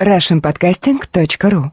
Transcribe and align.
russianpodcasting.ru 0.00 1.70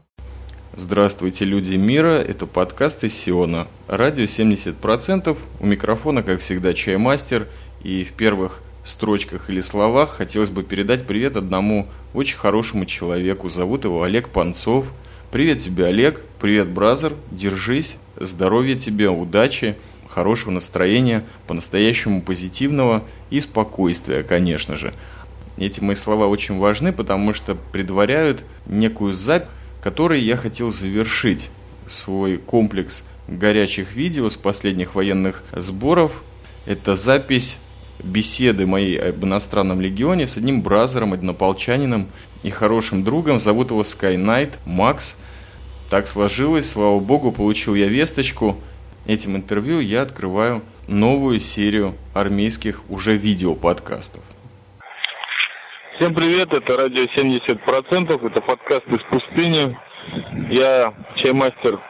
Здравствуйте, 0.76 1.44
люди 1.44 1.74
мира, 1.74 2.18
это 2.18 2.46
подкаст 2.46 3.04
из 3.04 3.12
Сиона. 3.12 3.68
Радио 3.86 4.24
70%, 4.24 5.36
у 5.60 5.66
микрофона, 5.66 6.22
как 6.22 6.40
всегда, 6.40 6.72
чаймастер, 6.72 7.48
и 7.82 8.02
в 8.02 8.12
первых 8.14 8.62
строчках 8.82 9.50
или 9.50 9.60
словах 9.60 10.10
хотелось 10.16 10.48
бы 10.48 10.62
передать 10.62 11.06
привет 11.06 11.36
одному 11.36 11.86
очень 12.14 12.38
хорошему 12.38 12.86
человеку. 12.86 13.50
Зовут 13.50 13.84
его 13.84 14.02
Олег 14.02 14.30
Панцов. 14.30 14.90
Привет 15.30 15.58
тебе, 15.58 15.84
Олег. 15.86 16.22
Привет, 16.40 16.68
бразер. 16.68 17.12
Держись. 17.30 17.98
Здоровья 18.16 18.76
тебе, 18.76 19.10
удачи, 19.10 19.76
хорошего 20.08 20.50
настроения, 20.50 21.24
по-настоящему 21.46 22.22
позитивного 22.22 23.04
и 23.28 23.42
спокойствия, 23.42 24.22
конечно 24.22 24.76
же. 24.76 24.94
Эти 25.56 25.80
мои 25.80 25.94
слова 25.94 26.26
очень 26.26 26.58
важны, 26.58 26.92
потому 26.92 27.32
что 27.32 27.54
предваряют 27.54 28.44
некую 28.66 29.12
запись, 29.12 29.48
которой 29.82 30.20
я 30.20 30.36
хотел 30.36 30.70
завершить 30.70 31.50
свой 31.86 32.38
комплекс 32.38 33.04
горячих 33.28 33.94
видео 33.94 34.30
с 34.30 34.36
последних 34.36 34.94
военных 34.94 35.44
сборов. 35.52 36.22
Это 36.66 36.96
запись 36.96 37.58
беседы 38.02 38.66
моей 38.66 38.98
об 38.98 39.24
иностранном 39.24 39.80
легионе 39.80 40.26
с 40.26 40.36
одним 40.36 40.62
бразером, 40.62 41.12
однополчанином 41.12 42.08
и 42.42 42.50
хорошим 42.50 43.04
другом. 43.04 43.38
Зовут 43.38 43.70
его 43.70 43.82
Sky 43.82 44.16
Макс. 44.64 45.16
Так 45.90 46.08
сложилось, 46.08 46.70
слава 46.70 46.98
богу, 46.98 47.30
получил 47.30 47.74
я 47.74 47.86
весточку. 47.86 48.56
Этим 49.06 49.36
интервью 49.36 49.80
я 49.80 50.02
открываю 50.02 50.62
новую 50.88 51.40
серию 51.40 51.94
армейских 52.14 52.80
уже 52.88 53.16
видео-подкастов. 53.16 54.22
Всем 55.98 56.14
привет, 56.14 56.52
это 56.52 56.76
радио 56.76 57.04
70%, 57.04 58.26
это 58.26 58.42
подкаст 58.42 58.86
из 58.88 59.02
пустыни. 59.10 59.78
Я 60.50 60.92
чаймастер, 61.22 61.80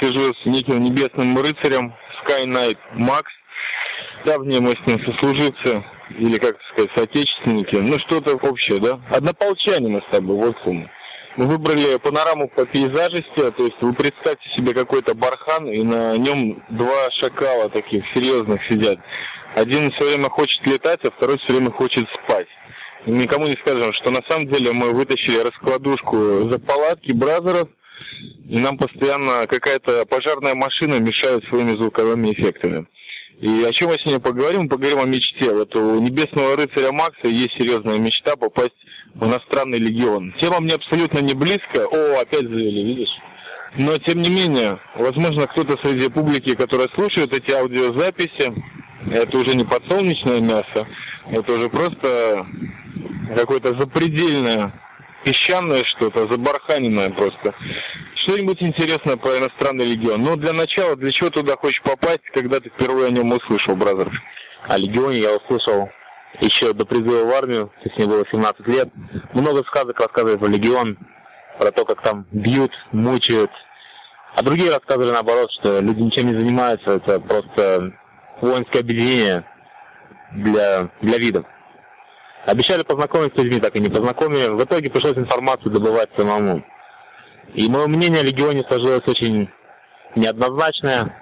сижу 0.00 0.34
с 0.34 0.46
неким 0.46 0.82
небесным 0.82 1.38
рыцарем 1.38 1.94
Sky 2.24 2.44
Knight 2.44 2.78
Max 2.96 3.24
давние 4.26 4.60
мы 4.60 4.72
с 4.72 4.86
ним 4.86 4.98
сослуживцы, 5.06 5.84
или, 6.18 6.38
как 6.38 6.56
сказать, 6.72 6.90
соотечественники, 6.96 7.76
ну, 7.76 7.98
что-то 8.00 8.34
общее, 8.34 8.80
да? 8.80 9.00
Однополчане 9.10 9.88
мы 9.88 10.00
с 10.00 10.12
тобой, 10.12 10.36
вот 10.36 10.56
сумма. 10.64 10.90
Мы 11.36 11.46
выбрали 11.46 11.98
панораму 11.98 12.48
по 12.48 12.64
пейзажести, 12.66 13.50
то 13.52 13.62
есть 13.62 13.76
вы 13.80 13.92
представьте 13.92 14.48
себе 14.56 14.74
какой-то 14.74 15.14
бархан, 15.14 15.68
и 15.68 15.82
на 15.82 16.16
нем 16.16 16.62
два 16.70 17.10
шакала 17.20 17.68
таких 17.68 18.02
серьезных 18.14 18.60
сидят. 18.68 18.98
Один 19.54 19.90
все 19.92 20.08
время 20.08 20.28
хочет 20.28 20.66
летать, 20.66 21.00
а 21.04 21.10
второй 21.10 21.38
все 21.38 21.52
время 21.54 21.70
хочет 21.70 22.06
никому 23.06 23.46
не 23.46 23.56
скажем, 23.60 23.92
что 23.94 24.10
на 24.10 24.20
самом 24.28 24.48
деле 24.48 24.72
мы 24.72 24.92
вытащили 24.92 25.38
раскладушку 25.38 26.50
за 26.50 26.58
палатки 26.58 27.12
бразеров, 27.12 27.68
и 28.48 28.58
нам 28.58 28.78
постоянно 28.78 29.46
какая-то 29.46 30.04
пожарная 30.06 30.54
машина 30.54 31.00
мешает 31.00 31.44
своими 31.44 31.76
звуковыми 31.76 32.32
эффектами. 32.32 32.86
И 33.40 33.64
о 33.64 33.72
чем 33.72 33.90
мы 33.90 33.96
сегодня 33.98 34.20
поговорим? 34.20 34.62
Мы 34.62 34.68
поговорим 34.68 35.00
о 35.00 35.04
мечте. 35.04 35.52
Вот 35.52 35.74
у 35.76 36.00
небесного 36.00 36.56
рыцаря 36.56 36.90
Макса 36.90 37.28
есть 37.28 37.52
серьезная 37.58 37.98
мечта 37.98 38.34
попасть 38.34 38.76
в 39.14 39.24
иностранный 39.26 39.78
легион. 39.78 40.34
Тема 40.40 40.60
мне 40.60 40.74
абсолютно 40.74 41.18
не 41.18 41.34
близкая. 41.34 41.86
О, 41.86 42.20
опять 42.20 42.42
завели, 42.42 42.82
видишь? 42.82 43.10
Но, 43.78 43.98
тем 43.98 44.22
не 44.22 44.30
менее, 44.30 44.78
возможно, 44.94 45.46
кто-то 45.46 45.76
среди 45.82 46.08
публики, 46.08 46.54
которая 46.54 46.88
слушает 46.94 47.32
эти 47.34 47.50
аудиозаписи, 47.52 48.54
это 49.12 49.38
уже 49.38 49.54
не 49.54 49.64
подсолнечное 49.64 50.40
мясо, 50.40 50.88
это 51.30 51.52
уже 51.52 51.68
просто 51.68 52.46
какое-то 53.36 53.74
запредельное 53.78 54.72
песчаное 55.24 55.82
что-то, 55.84 56.26
забарханенное 56.28 57.10
просто 57.10 57.54
что-нибудь 58.26 58.62
интересное 58.62 59.16
про 59.16 59.38
иностранный 59.38 59.86
легион. 59.86 60.22
Ну, 60.22 60.36
для 60.36 60.52
начала, 60.52 60.96
для 60.96 61.10
чего 61.10 61.30
туда 61.30 61.56
хочешь 61.56 61.82
попасть, 61.82 62.24
когда 62.32 62.60
ты 62.60 62.70
впервые 62.70 63.08
о 63.08 63.10
нем 63.10 63.32
услышал, 63.32 63.76
бразер? 63.76 64.10
О 64.68 64.76
легионе 64.78 65.18
я 65.18 65.36
услышал 65.36 65.90
еще 66.40 66.72
до 66.72 66.84
призыва 66.84 67.24
в 67.24 67.34
армию, 67.34 67.66
то 67.82 67.88
есть 67.88 67.96
мне 67.98 68.06
было 68.06 68.24
17 68.30 68.66
лет. 68.66 68.88
Много 69.32 69.62
сказок 69.64 69.98
рассказывают 70.00 70.40
про 70.40 70.48
легион, 70.48 70.98
про 71.58 71.70
то, 71.70 71.84
как 71.84 72.02
там 72.02 72.26
бьют, 72.32 72.72
мучают. 72.92 73.50
А 74.36 74.42
другие 74.42 74.70
рассказывали 74.70 75.12
наоборот, 75.12 75.50
что 75.58 75.80
люди 75.80 76.02
ничем 76.02 76.26
не 76.26 76.38
занимаются, 76.38 76.90
это 76.90 77.20
просто 77.20 77.92
воинское 78.42 78.82
объединение 78.82 79.44
для, 80.32 80.90
для 81.00 81.16
видов. 81.16 81.46
Обещали 82.44 82.82
познакомить 82.82 83.32
с 83.32 83.38
людьми, 83.38 83.60
так 83.60 83.74
и 83.74 83.80
не 83.80 83.88
познакомили. 83.88 84.48
В 84.48 84.62
итоге 84.62 84.90
пришлось 84.90 85.16
информацию 85.16 85.72
добывать 85.72 86.10
самому. 86.18 86.62
И 87.54 87.66
мое 87.70 87.86
мнение 87.86 88.20
о 88.20 88.24
Легионе 88.24 88.62
сложилось 88.64 89.08
очень 89.08 89.48
неоднозначное. 90.16 91.18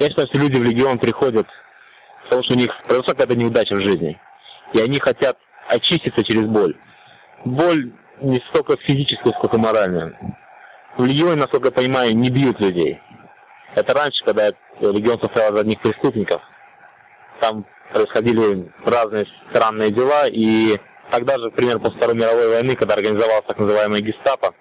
Я 0.00 0.08
считаю, 0.08 0.28
что 0.28 0.38
люди 0.38 0.58
в 0.58 0.64
Легион 0.64 0.98
приходят, 0.98 1.46
потому 2.24 2.42
что 2.44 2.54
у 2.54 2.56
них 2.56 2.70
произошла 2.84 3.12
какая-то 3.12 3.36
неудача 3.36 3.74
в 3.74 3.82
жизни. 3.82 4.18
И 4.72 4.80
они 4.80 4.98
хотят 4.98 5.36
очиститься 5.68 6.24
через 6.24 6.48
боль. 6.48 6.74
Боль 7.44 7.92
не 8.22 8.42
столько 8.48 8.78
физическую, 8.78 9.34
сколько 9.34 9.58
моральную. 9.58 10.16
В 10.98 11.04
Легионе, 11.06 11.36
насколько 11.36 11.68
я 11.68 11.72
понимаю, 11.72 12.16
не 12.16 12.28
бьют 12.28 12.58
людей. 12.58 13.00
Это 13.76 13.94
раньше, 13.94 14.24
когда 14.24 14.48
Легион 14.80 15.20
состоял 15.20 15.54
из 15.54 15.60
одних 15.60 15.80
преступников. 15.80 16.42
Там 17.40 17.64
происходили 17.92 18.68
разные 18.84 19.26
странные 19.50 19.92
дела, 19.92 20.26
и 20.26 20.76
тогда 21.12 21.38
же, 21.38 21.44
например, 21.44 21.78
после 21.78 21.98
Второй 21.98 22.16
мировой 22.16 22.48
войны, 22.48 22.74
когда 22.74 22.94
организовалась 22.94 23.44
так 23.46 23.58
называемая 23.60 24.00
гестапо, 24.00 24.54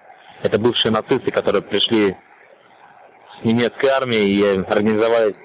это 0.44 0.60
бывшие 0.60 0.92
нацисты, 0.92 1.32
которые 1.32 1.64
пришли 1.64 2.16
с 3.42 3.44
немецкой 3.44 3.88
армии 3.88 4.30
и 4.30 4.44
организовали 4.44 5.36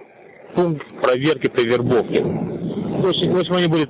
пункт 0.55 0.87
проверки 1.01 1.49
при 1.49 1.65
вербовке. 1.65 2.23
Очень, 2.23 3.33
в 3.33 3.39
общем, 3.39 3.55
они 3.55 3.67
были 3.67 3.87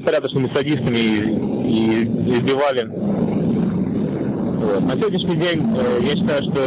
порядочными 0.00 0.52
садистами 0.52 0.98
и, 0.98 1.20
и 1.20 2.40
избивали. 2.40 3.19
Вот. 4.60 4.80
На 4.80 4.92
сегодняшний 4.92 5.36
день 5.36 5.76
э, 5.76 6.00
я 6.02 6.16
считаю, 6.16 6.42
что 6.42 6.60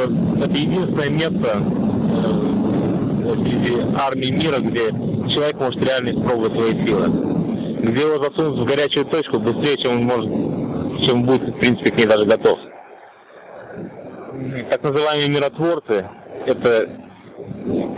это 0.43 0.57
единственное 0.57 1.09
место 1.09 1.63
э, 2.11 3.33
среди 3.45 3.81
армий 3.97 4.31
мира, 4.31 4.59
где 4.59 4.89
человек 5.29 5.59
может 5.59 5.83
реально 5.83 6.09
испробовать 6.09 6.53
свои 6.53 6.85
силы. 6.85 7.07
Где 7.83 8.01
его 8.01 8.23
засунут 8.23 8.59
в 8.59 8.65
горячую 8.65 9.05
точку 9.05 9.39
быстрее, 9.39 9.77
чем 9.77 9.91
он 9.93 10.03
может, 10.05 11.05
чем 11.05 11.23
будет, 11.23 11.55
в 11.55 11.59
принципе, 11.59 11.91
к 11.91 11.97
ней 11.97 12.05
даже 12.05 12.25
готов 12.25 12.59
так 14.69 14.83
называемые 14.83 15.29
миротворцы, 15.29 16.09
это, 16.45 16.89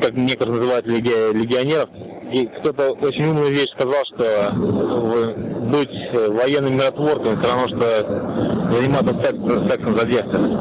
как 0.01 0.13
некоторые 0.13 0.57
называют 0.57 0.85
легионеров, 0.85 1.89
и 2.31 2.47
кто-то 2.47 2.91
очень 2.91 3.25
умную 3.25 3.51
вещь 3.51 3.71
сказал, 3.71 4.03
что 4.05 4.51
быть 5.65 5.91
военным 6.13 6.75
миротворцем 6.75 7.39
все 7.39 7.49
равно, 7.49 7.67
что 7.67 8.73
заниматься 8.73 9.13
сексом 9.69 9.97
за 9.97 10.05
девственность. 10.05 10.55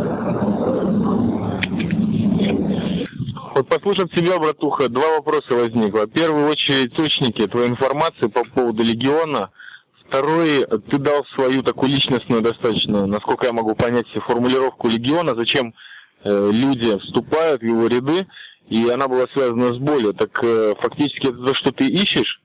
Вот 3.55 3.69
послушав 3.69 4.11
тебя, 4.11 4.39
братуха, 4.39 4.89
два 4.89 5.17
вопроса 5.17 5.55
возникло. 5.55 6.07
В 6.07 6.11
первую 6.11 6.49
очередь, 6.49 6.93
источники 6.93 7.47
твоей 7.47 7.69
информации 7.69 8.27
по 8.27 8.45
поводу 8.45 8.83
легиона– 8.83 9.51
Второй, 10.09 10.65
ты 10.91 10.99
дал 10.99 11.25
свою 11.35 11.63
такую 11.63 11.91
личностную 11.91 12.43
достаточно, 12.43 13.07
насколько 13.07 13.47
я 13.47 13.53
могу 13.53 13.75
понять, 13.75 14.07
формулировку 14.27 14.89
легиона, 14.89 15.35
зачем 15.35 15.75
э, 16.23 16.51
люди 16.53 16.97
вступают 16.99 17.63
в 17.63 17.65
его 17.65 17.87
ряды, 17.89 18.27
и 18.69 18.89
она 18.89 19.09
была 19.09 19.27
связана 19.33 19.75
с 19.75 19.79
болью. 19.79 20.15
Так 20.15 20.31
э, 20.43 20.75
фактически 20.81 21.29
это 21.29 21.39
то, 21.39 21.55
что 21.55 21.73
ты 21.73 21.89
ищешь 21.89 22.41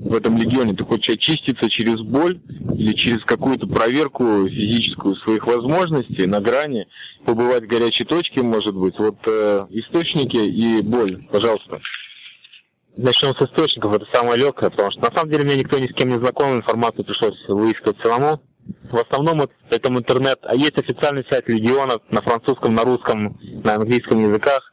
в 0.00 0.14
этом 0.14 0.36
легионе, 0.36 0.74
ты 0.74 0.84
хочешь 0.84 1.14
очиститься 1.14 1.68
через 1.70 2.00
боль 2.00 2.40
или 2.76 2.94
через 2.94 3.22
какую-то 3.24 3.66
проверку 3.66 4.48
физическую 4.48 5.16
своих 5.16 5.46
возможностей 5.46 6.26
на 6.26 6.40
грани, 6.40 6.86
побывать 7.24 7.64
в 7.64 7.68
горячей 7.68 8.04
точке, 8.04 8.42
может 8.42 8.74
быть. 8.74 8.98
Вот 8.98 9.16
э, 9.26 9.66
источники 9.70 10.36
и 10.36 10.82
боль, 10.82 11.24
пожалуйста. 11.30 11.80
Начнем 12.96 13.34
с 13.34 13.42
источников, 13.42 13.94
это 13.94 14.06
самое 14.12 14.38
легкое, 14.38 14.70
потому 14.70 14.90
что 14.90 15.00
на 15.00 15.10
самом 15.12 15.30
деле 15.30 15.44
мне 15.44 15.56
никто 15.56 15.78
ни 15.78 15.86
с 15.86 15.94
кем 15.94 16.10
не 16.10 16.18
знаком, 16.18 16.56
информацию 16.56 17.04
пришлось 17.04 17.38
выискивать 17.48 17.96
самому. 18.02 18.42
В 18.90 18.96
основном 18.96 19.42
это, 19.70 19.88
интернет, 19.88 20.38
а 20.42 20.54
есть 20.54 20.78
официальный 20.78 21.24
сайт 21.30 21.48
Легиона 21.48 21.98
на 22.10 22.22
французском, 22.22 22.74
на 22.74 22.82
русском, 22.82 23.40
на 23.64 23.74
английском 23.74 24.22
языках. 24.22 24.72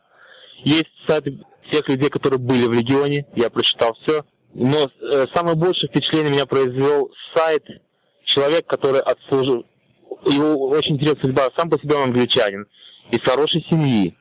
Есть 0.64 0.90
сайты 1.08 1.40
тех 1.72 1.88
людей, 1.88 2.10
которые 2.10 2.40
были 2.40 2.66
в 2.66 2.74
Легионе, 2.74 3.26
я 3.36 3.50
прочитал 3.50 3.96
все. 4.02 4.26
Но 4.54 4.90
э, 5.02 5.26
самое 5.34 5.56
большее 5.56 5.90
впечатление 5.90 6.32
меня 6.32 6.46
произвел 6.46 7.12
сайт 7.36 7.64
человек, 8.26 8.66
который 8.68 9.02
отслужил, 9.02 9.66
его 10.26 10.70
очень 10.70 10.96
интересная 10.96 11.22
судьба, 11.22 11.50
сам 11.56 11.70
по 11.70 11.80
себе 11.80 11.96
он 11.96 12.10
англичанин, 12.10 12.68
из 13.12 13.22
хорошей 13.22 13.66
семьи. 13.70 14.16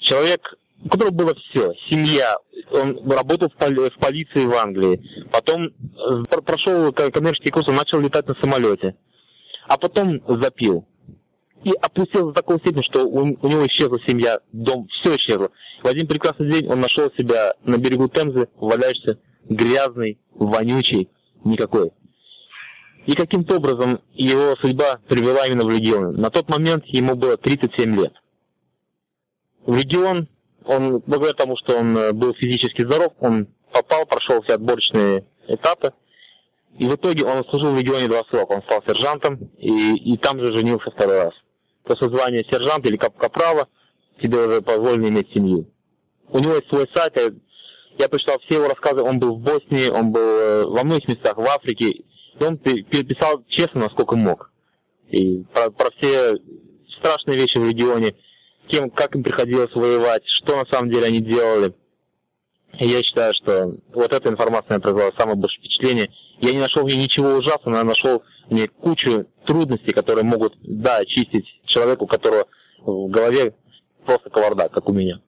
Человек 0.00 0.40
у 0.84 0.88
которого 0.88 1.12
было 1.12 1.34
все. 1.34 1.72
Семья, 1.90 2.36
он 2.70 3.10
работал 3.10 3.48
в, 3.48 3.54
поли, 3.54 3.90
в 3.90 3.98
полиции 3.98 4.44
в 4.44 4.54
Англии, 4.54 5.26
потом 5.32 5.66
э, 5.66 6.40
прошел 6.44 6.92
коммерческий 6.92 7.50
курс, 7.50 7.68
он 7.68 7.76
начал 7.76 8.00
летать 8.00 8.26
на 8.28 8.34
самолете, 8.36 8.94
а 9.66 9.76
потом 9.76 10.20
запил. 10.40 10.86
И 11.64 11.72
опустился 11.80 12.26
до 12.26 12.32
такой 12.32 12.58
степени, 12.58 12.82
что 12.82 13.06
у, 13.06 13.20
у 13.20 13.48
него 13.48 13.66
исчезла 13.66 13.98
семья, 14.06 14.40
дом, 14.52 14.88
все 14.88 15.16
исчезло. 15.16 15.50
В 15.82 15.86
один 15.86 16.06
прекрасный 16.06 16.50
день 16.52 16.68
он 16.68 16.80
нашел 16.80 17.10
себя 17.16 17.52
на 17.64 17.78
берегу 17.78 18.08
Темзы, 18.08 18.48
валяешься, 18.56 19.18
грязный, 19.48 20.18
вонючий, 20.34 21.08
никакой. 21.44 21.90
И 23.06 23.12
каким-то 23.12 23.56
образом 23.56 24.00
его 24.12 24.54
судьба 24.56 25.00
привела 25.08 25.46
именно 25.46 25.64
в 25.64 25.70
легион. 25.70 26.14
На 26.16 26.30
тот 26.30 26.48
момент 26.48 26.84
ему 26.86 27.16
было 27.16 27.36
37 27.36 27.96
лет. 27.96 28.12
В 29.64 29.74
легион, 29.74 30.28
он, 30.64 31.02
благодаря 31.06 31.34
тому, 31.34 31.56
что 31.56 31.78
он 31.78 31.96
э, 31.96 32.12
был 32.12 32.34
физически 32.34 32.84
здоров, 32.84 33.12
он 33.20 33.48
попал, 33.72 34.06
прошел 34.06 34.42
все 34.42 34.54
отборочные 34.54 35.24
этапы, 35.46 35.92
и 36.78 36.86
в 36.86 36.94
итоге 36.94 37.24
он 37.24 37.44
служил 37.46 37.72
в 37.72 37.78
регионе 37.78 38.08
два 38.08 38.24
срока. 38.30 38.52
Он 38.52 38.62
стал 38.62 38.82
сержантом 38.86 39.36
и, 39.58 40.12
и 40.12 40.16
там 40.18 40.38
же 40.38 40.52
женился 40.52 40.90
второй 40.90 41.22
раз. 41.22 41.34
После 41.88 42.10
звания 42.10 42.44
сержанта 42.50 42.88
или 42.88 42.98
кап 42.98 43.16
капрала 43.16 43.66
тебе 44.20 44.46
уже 44.46 44.60
позволено 44.60 45.06
иметь 45.06 45.32
семью. 45.32 45.66
У 46.28 46.38
него 46.38 46.56
есть 46.56 46.68
свой 46.68 46.86
сайт, 46.94 47.16
я, 47.16 47.30
я 47.98 48.08
прочитал 48.10 48.38
все 48.40 48.56
его 48.56 48.68
рассказы, 48.68 49.00
он 49.00 49.18
был 49.18 49.36
в 49.36 49.40
Боснии, 49.40 49.88
он 49.88 50.12
был 50.12 50.20
э, 50.20 50.64
во 50.66 50.84
многих 50.84 51.08
местах 51.08 51.38
в 51.38 51.46
Африке, 51.46 51.88
и 51.88 52.04
он 52.44 52.58
писал 52.58 53.42
честно, 53.48 53.84
насколько 53.84 54.16
мог. 54.16 54.52
И 55.08 55.44
про, 55.54 55.70
про 55.70 55.90
все 55.96 56.34
страшные 56.98 57.38
вещи 57.38 57.56
в 57.56 57.66
регионе, 57.66 58.14
кем, 58.66 58.90
как 58.90 59.16
им 59.16 59.22
приходилось 59.22 59.74
воевать, 59.74 60.22
что 60.26 60.56
на 60.56 60.66
самом 60.66 60.90
деле 60.90 61.06
они 61.06 61.20
делали. 61.20 61.74
И 62.78 62.86
я 62.86 63.02
считаю, 63.02 63.32
что 63.32 63.72
вот 63.94 64.12
эта 64.12 64.28
информация 64.28 64.78
произвела 64.78 65.10
самое 65.18 65.38
большое 65.38 65.60
впечатление. 65.60 66.10
Я 66.40 66.52
не 66.52 66.58
нашел 66.58 66.82
в 66.82 66.86
ней 66.86 66.98
ничего 66.98 67.30
ужасного, 67.30 67.70
но 67.70 67.78
я 67.78 67.84
нашел 67.84 68.22
в 68.50 68.52
ней 68.52 68.68
кучу 68.68 69.26
трудностей, 69.48 69.92
которые 69.92 70.24
могут, 70.24 70.54
да, 70.62 70.98
очистить 70.98 71.46
человеку, 71.64 72.04
у 72.04 72.06
которого 72.06 72.46
в 72.78 73.08
голове 73.08 73.54
просто 74.04 74.30
кавардак, 74.30 74.72
как 74.72 74.88
у 74.88 74.92
меня. 74.92 75.20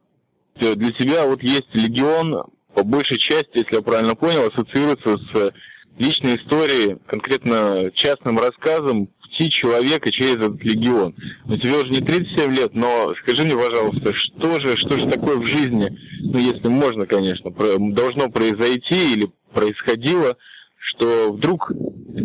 Для 0.61 0.93
тебя 0.93 1.26
вот 1.26 1.43
есть 1.43 1.75
легион, 1.75 2.44
по 2.75 2.84
большей 2.84 3.19
части, 3.19 3.58
если 3.58 3.76
я 3.76 3.82
правильно 3.82 4.14
понял, 4.14 4.46
ассоциируется 4.46 5.17
с 5.17 5.52
личной 5.99 6.37
историей, 6.37 6.99
конкретно 7.06 7.90
частным 7.94 8.38
рассказом 8.38 9.08
пути 9.31 9.50
человека 9.50 10.11
через 10.11 10.37
этот 10.37 10.62
легион. 10.62 11.14
Но 11.46 11.56
тебе 11.56 11.76
уже 11.78 11.90
не 11.90 12.00
37 12.00 12.55
лет, 12.55 12.75
но 12.75 13.14
скажи 13.23 13.44
мне, 13.44 13.56
пожалуйста, 13.56 14.12
что 14.12 14.61
же, 14.61 14.76
что 14.76 14.99
же 14.99 15.06
такое 15.08 15.37
в 15.37 15.46
жизни, 15.46 15.88
ну, 16.20 16.38
если 16.38 16.69
можно, 16.69 17.06
конечно, 17.06 17.50
должно 17.50 18.28
произойти 18.28 19.14
или 19.14 19.31
происходило, 19.52 20.37
что 20.78 21.32
вдруг 21.32 21.70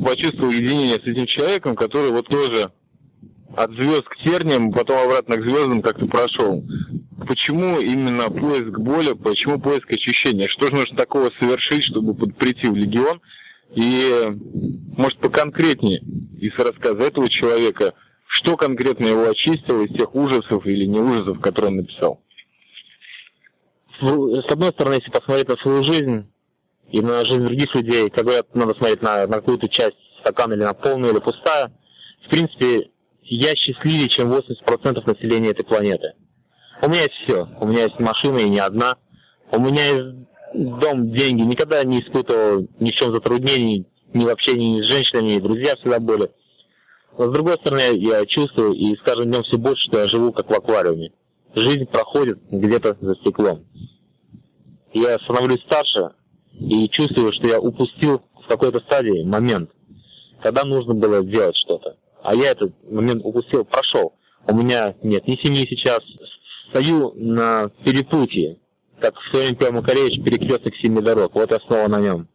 почувствовал 0.04 0.52
единение 0.52 0.96
с 0.96 1.08
этим 1.08 1.26
человеком, 1.26 1.76
который 1.76 2.12
вот 2.12 2.28
тоже 2.28 2.72
от 3.56 3.72
звезд 3.72 4.04
к 4.04 4.18
терниям, 4.18 4.72
потом 4.72 4.98
обратно 5.00 5.38
к 5.38 5.44
звездам 5.44 5.82
как-то 5.82 6.06
прошел. 6.08 6.64
Почему 7.28 7.80
именно 7.80 8.30
поиск 8.30 8.78
боли, 8.78 9.14
почему 9.14 9.60
поиск 9.60 9.90
очищения? 9.92 10.48
Что 10.48 10.68
же 10.68 10.76
нужно 10.76 10.98
такого 10.98 11.32
совершить, 11.40 11.86
чтобы 11.86 12.14
прийти 12.14 12.68
в 12.68 12.76
легион? 12.76 13.22
И, 13.74 14.12
может, 14.98 15.18
поконкретнее 15.20 16.00
из 16.40 16.54
рассказа 16.58 17.04
этого 17.04 17.30
человека, 17.30 17.94
что 18.28 18.58
конкретно 18.58 19.08
его 19.08 19.28
очистило 19.28 19.84
из 19.84 19.98
тех 19.98 20.14
ужасов 20.14 20.66
или 20.66 20.86
не 20.86 21.00
ужасов, 21.00 21.40
которые 21.40 21.72
он 21.72 21.78
написал? 21.78 22.22
С 24.00 24.52
одной 24.52 24.72
стороны, 24.72 24.96
если 24.96 25.10
посмотреть 25.10 25.48
на 25.48 25.56
свою 25.58 25.84
жизнь 25.84 26.28
и 26.90 27.02
на 27.02 27.26
жизнь 27.26 27.44
других 27.44 27.74
людей, 27.76 28.10
как 28.10 28.26
говорят, 28.26 28.54
надо 28.54 28.74
смотреть 28.76 29.02
на, 29.02 29.28
на 29.28 29.38
какую-то 29.38 29.68
часть 29.68 29.98
стакана 30.22 30.54
или 30.54 30.64
на 30.64 30.74
полную, 30.74 31.14
или 31.14 31.20
пустая, 31.20 31.72
в 32.26 32.30
принципе, 32.30 32.90
я 33.24 33.56
счастливее, 33.56 34.10
чем 34.10 34.32
80% 34.32 35.06
населения 35.06 35.50
этой 35.50 35.66
планеты. 35.66 36.14
У 36.82 36.90
меня 36.90 37.02
есть 37.02 37.16
все. 37.24 37.48
У 37.60 37.68
меня 37.68 37.84
есть 37.84 38.00
машина 38.00 38.38
и 38.40 38.50
не 38.50 38.60
одна. 38.60 38.98
У 39.52 39.60
меня 39.60 39.86
есть 39.86 40.28
дом, 40.54 41.12
деньги. 41.12 41.42
Никогда 41.42 41.84
не 41.84 42.02
испытывал 42.02 42.68
ни 42.80 42.92
в 42.92 42.96
чем 42.96 43.14
затруднений, 43.14 43.88
ни 44.14 44.26
в 44.26 44.30
общении 44.30 44.78
ни 44.78 44.82
с 44.82 44.88
женщинами, 44.88 45.34
ни 45.34 45.40
друзья 45.40 45.76
всегда 45.76 46.00
были. 46.00 46.32
Но 47.18 47.30
с 47.30 47.34
другой 47.34 47.56
стороны, 47.56 47.98
я 47.98 48.26
чувствую 48.26 48.74
и 48.74 48.96
с 48.96 49.02
каждым 49.02 49.32
днем 49.32 49.44
все 49.44 49.58
больше, 49.58 49.84
что 49.84 50.00
я 50.00 50.08
живу 50.08 50.34
как 50.34 50.50
в 50.50 50.54
аквариуме. 50.54 51.12
Жизнь 51.56 51.86
проходит 51.86 52.40
где-то 52.52 52.98
за 53.00 53.16
стеклом. 53.16 53.66
Я 54.94 55.18
становлюсь 55.20 55.62
старше 55.62 56.12
и 56.60 56.90
чувствую, 56.90 57.34
что 57.34 57.48
я 57.48 57.60
упустил 57.60 58.22
в 58.44 58.48
какой-то 58.48 58.80
стадии 58.82 59.24
момент, 59.24 59.70
когда 60.42 60.64
нужно 60.64 60.94
было 60.94 61.24
сделать 61.24 61.56
что-то. 61.58 61.98
А 62.24 62.36
я 62.36 62.52
этот 62.52 62.74
момент 62.90 63.22
упустил, 63.24 63.66
прошел. 63.66 64.14
У 64.48 64.56
меня 64.56 64.96
нет 65.04 65.28
ни 65.28 65.36
семьи 65.44 65.66
сейчас, 65.70 66.00
стою 66.70 67.14
на 67.16 67.70
перепутье, 67.84 68.58
как 69.00 69.16
в 69.16 69.30
своем 69.32 69.56
пел 69.56 69.72
Макаревич, 69.72 70.24
перекресток 70.24 70.76
семи 70.78 71.02
дорог, 71.02 71.34
вот 71.34 71.52
я 71.52 71.60
снова 71.60 71.88
на 71.88 72.00
нем. 72.00 72.28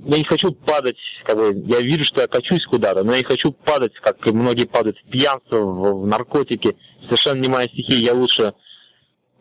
Я 0.00 0.18
не 0.18 0.24
хочу 0.24 0.50
падать, 0.52 0.96
как 1.24 1.36
бы, 1.36 1.62
я 1.66 1.80
вижу, 1.80 2.04
что 2.04 2.20
я 2.20 2.26
качусь 2.26 2.64
куда-то, 2.66 3.04
но 3.04 3.12
я 3.12 3.18
не 3.18 3.24
хочу 3.24 3.52
падать, 3.52 3.94
как 3.94 4.24
многие 4.26 4.66
падают 4.66 4.98
в 4.98 5.10
пьянство, 5.10 5.58
в, 5.58 6.02
в 6.02 6.06
наркотики, 6.06 6.76
совершенно 7.04 7.40
не 7.40 7.48
моя 7.48 7.68
стихия, 7.68 7.98
я 7.98 8.14
лучше 8.14 8.54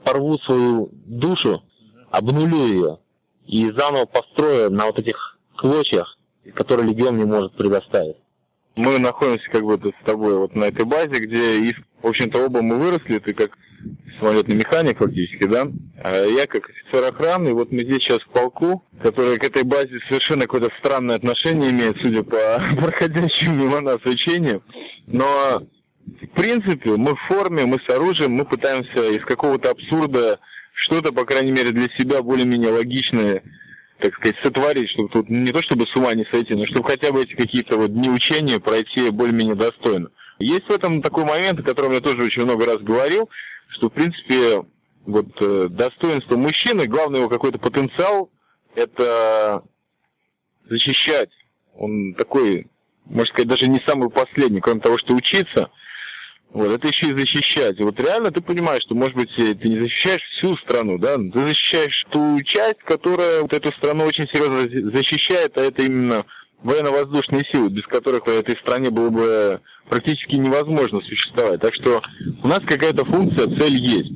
порву 0.03 0.37
свою 0.39 0.89
душу, 1.05 1.63
обнулю 2.11 2.67
ее 2.67 2.99
и 3.47 3.71
заново 3.71 4.05
построю 4.05 4.71
на 4.71 4.85
вот 4.85 4.99
этих 4.99 5.37
клочьях, 5.57 6.17
которые 6.55 6.89
легион 6.89 7.15
мне 7.15 7.25
может 7.25 7.53
предоставить. 7.53 8.17
Мы 8.75 8.97
находимся 8.97 9.49
как 9.51 9.63
бы 9.63 9.77
с 9.77 10.05
тобой 10.05 10.37
вот 10.37 10.55
на 10.55 10.65
этой 10.65 10.85
базе, 10.85 11.19
где, 11.19 11.75
в 12.01 12.07
общем-то, 12.07 12.45
оба 12.45 12.61
мы 12.61 12.77
выросли, 12.77 13.19
ты 13.19 13.33
как 13.33 13.51
самолетный 14.19 14.55
механик 14.55 14.97
фактически, 14.97 15.45
да, 15.45 15.67
а 16.03 16.25
я 16.25 16.47
как 16.47 16.69
офицер 16.69 17.03
охраны, 17.03 17.49
и 17.49 17.53
вот 17.53 17.71
мы 17.71 17.81
здесь 17.81 18.01
сейчас 18.01 18.21
в 18.21 18.29
полку, 18.29 18.83
который 19.01 19.37
к 19.37 19.43
этой 19.43 19.63
базе 19.63 19.99
совершенно 20.07 20.43
какое-то 20.43 20.71
странное 20.79 21.17
отношение 21.17 21.69
имеет, 21.69 21.97
судя 22.01 22.23
по 22.23 22.61
проходящему 22.77 23.63
мимо 23.63 23.81
нас 23.81 23.99
учению, 24.05 24.63
но 25.07 25.61
в 26.05 26.27
принципе 26.35 26.95
мы 26.95 27.15
в 27.15 27.19
форме, 27.27 27.65
мы 27.65 27.79
с 27.79 27.89
оружием, 27.89 28.31
мы 28.31 28.45
пытаемся 28.45 29.09
из 29.09 29.23
какого-то 29.25 29.71
абсурда 29.71 30.39
что-то, 30.73 31.13
по 31.13 31.25
крайней 31.25 31.51
мере, 31.51 31.71
для 31.71 31.87
себя 31.97 32.21
более-менее 32.21 32.71
логичное 32.71 33.43
так 33.99 34.13
сказать, 34.15 34.35
сотворить, 34.43 34.89
чтобы 34.89 35.07
тут 35.09 35.29
не 35.29 35.53
то 35.53 35.61
чтобы 35.63 35.87
с 35.87 35.95
ума 35.95 36.13
не 36.13 36.25
сойти, 36.25 36.55
но 36.55 36.65
чтобы 36.65 36.89
хотя 36.89 37.13
бы 37.13 37.23
эти 37.23 37.35
какие-то 37.35 37.77
вот 37.77 37.93
дни 37.93 38.09
учения 38.09 38.59
пройти 38.59 39.09
более-менее 39.09 39.55
достойно. 39.55 40.09
Есть 40.39 40.67
в 40.67 40.71
этом 40.71 41.01
такой 41.01 41.23
момент, 41.23 41.61
о 41.61 41.63
котором 41.63 41.93
я 41.93 42.01
тоже 42.01 42.23
очень 42.23 42.43
много 42.43 42.65
раз 42.65 42.81
говорил, 42.81 43.29
что, 43.69 43.89
в 43.89 43.93
принципе, 43.93 44.65
вот 45.05 45.27
э, 45.39 45.67
достоинство 45.69 46.35
мужчины, 46.35 46.85
главный 46.85 47.19
его 47.19 47.29
какой-то 47.29 47.59
потенциал, 47.59 48.29
это 48.75 49.63
защищать. 50.69 51.29
Он 51.73 52.13
такой, 52.15 52.67
можно 53.05 53.31
сказать, 53.31 53.47
даже 53.47 53.67
не 53.67 53.79
самый 53.87 54.09
последний, 54.09 54.59
кроме 54.59 54.81
того, 54.81 54.97
что 54.97 55.13
учиться– 55.13 55.71
вот, 56.53 56.71
это 56.71 56.87
еще 56.87 57.07
и 57.07 57.19
защищать. 57.19 57.79
вот 57.79 57.99
реально 57.99 58.29
ты 58.29 58.39
понимаешь, 58.39 58.83
что, 58.83 58.93
может 58.93 59.15
быть, 59.15 59.29
ты 59.35 59.67
не 59.67 59.79
защищаешь 59.79 60.21
всю 60.37 60.55
страну, 60.57 60.99
да, 60.99 61.17
ты 61.17 61.47
защищаешь 61.47 62.05
ту 62.11 62.39
часть, 62.43 62.79
которая 62.85 63.41
вот 63.41 63.53
эту 63.53 63.71
страну 63.73 64.05
очень 64.05 64.27
серьезно 64.27 64.91
защищает, 64.95 65.57
а 65.57 65.61
это 65.61 65.81
именно 65.81 66.25
военно-воздушные 66.61 67.41
силы, 67.51 67.69
без 67.69 67.85
которых 67.87 68.27
в 68.27 68.29
этой 68.29 68.55
стране 68.57 68.91
было 68.91 69.09
бы 69.09 69.61
практически 69.89 70.35
невозможно 70.35 71.01
существовать. 71.01 71.59
Так 71.59 71.73
что 71.73 72.03
у 72.43 72.47
нас 72.47 72.59
какая-то 72.59 73.03
функция, 73.05 73.47
цель 73.59 73.75
есть. 73.75 74.11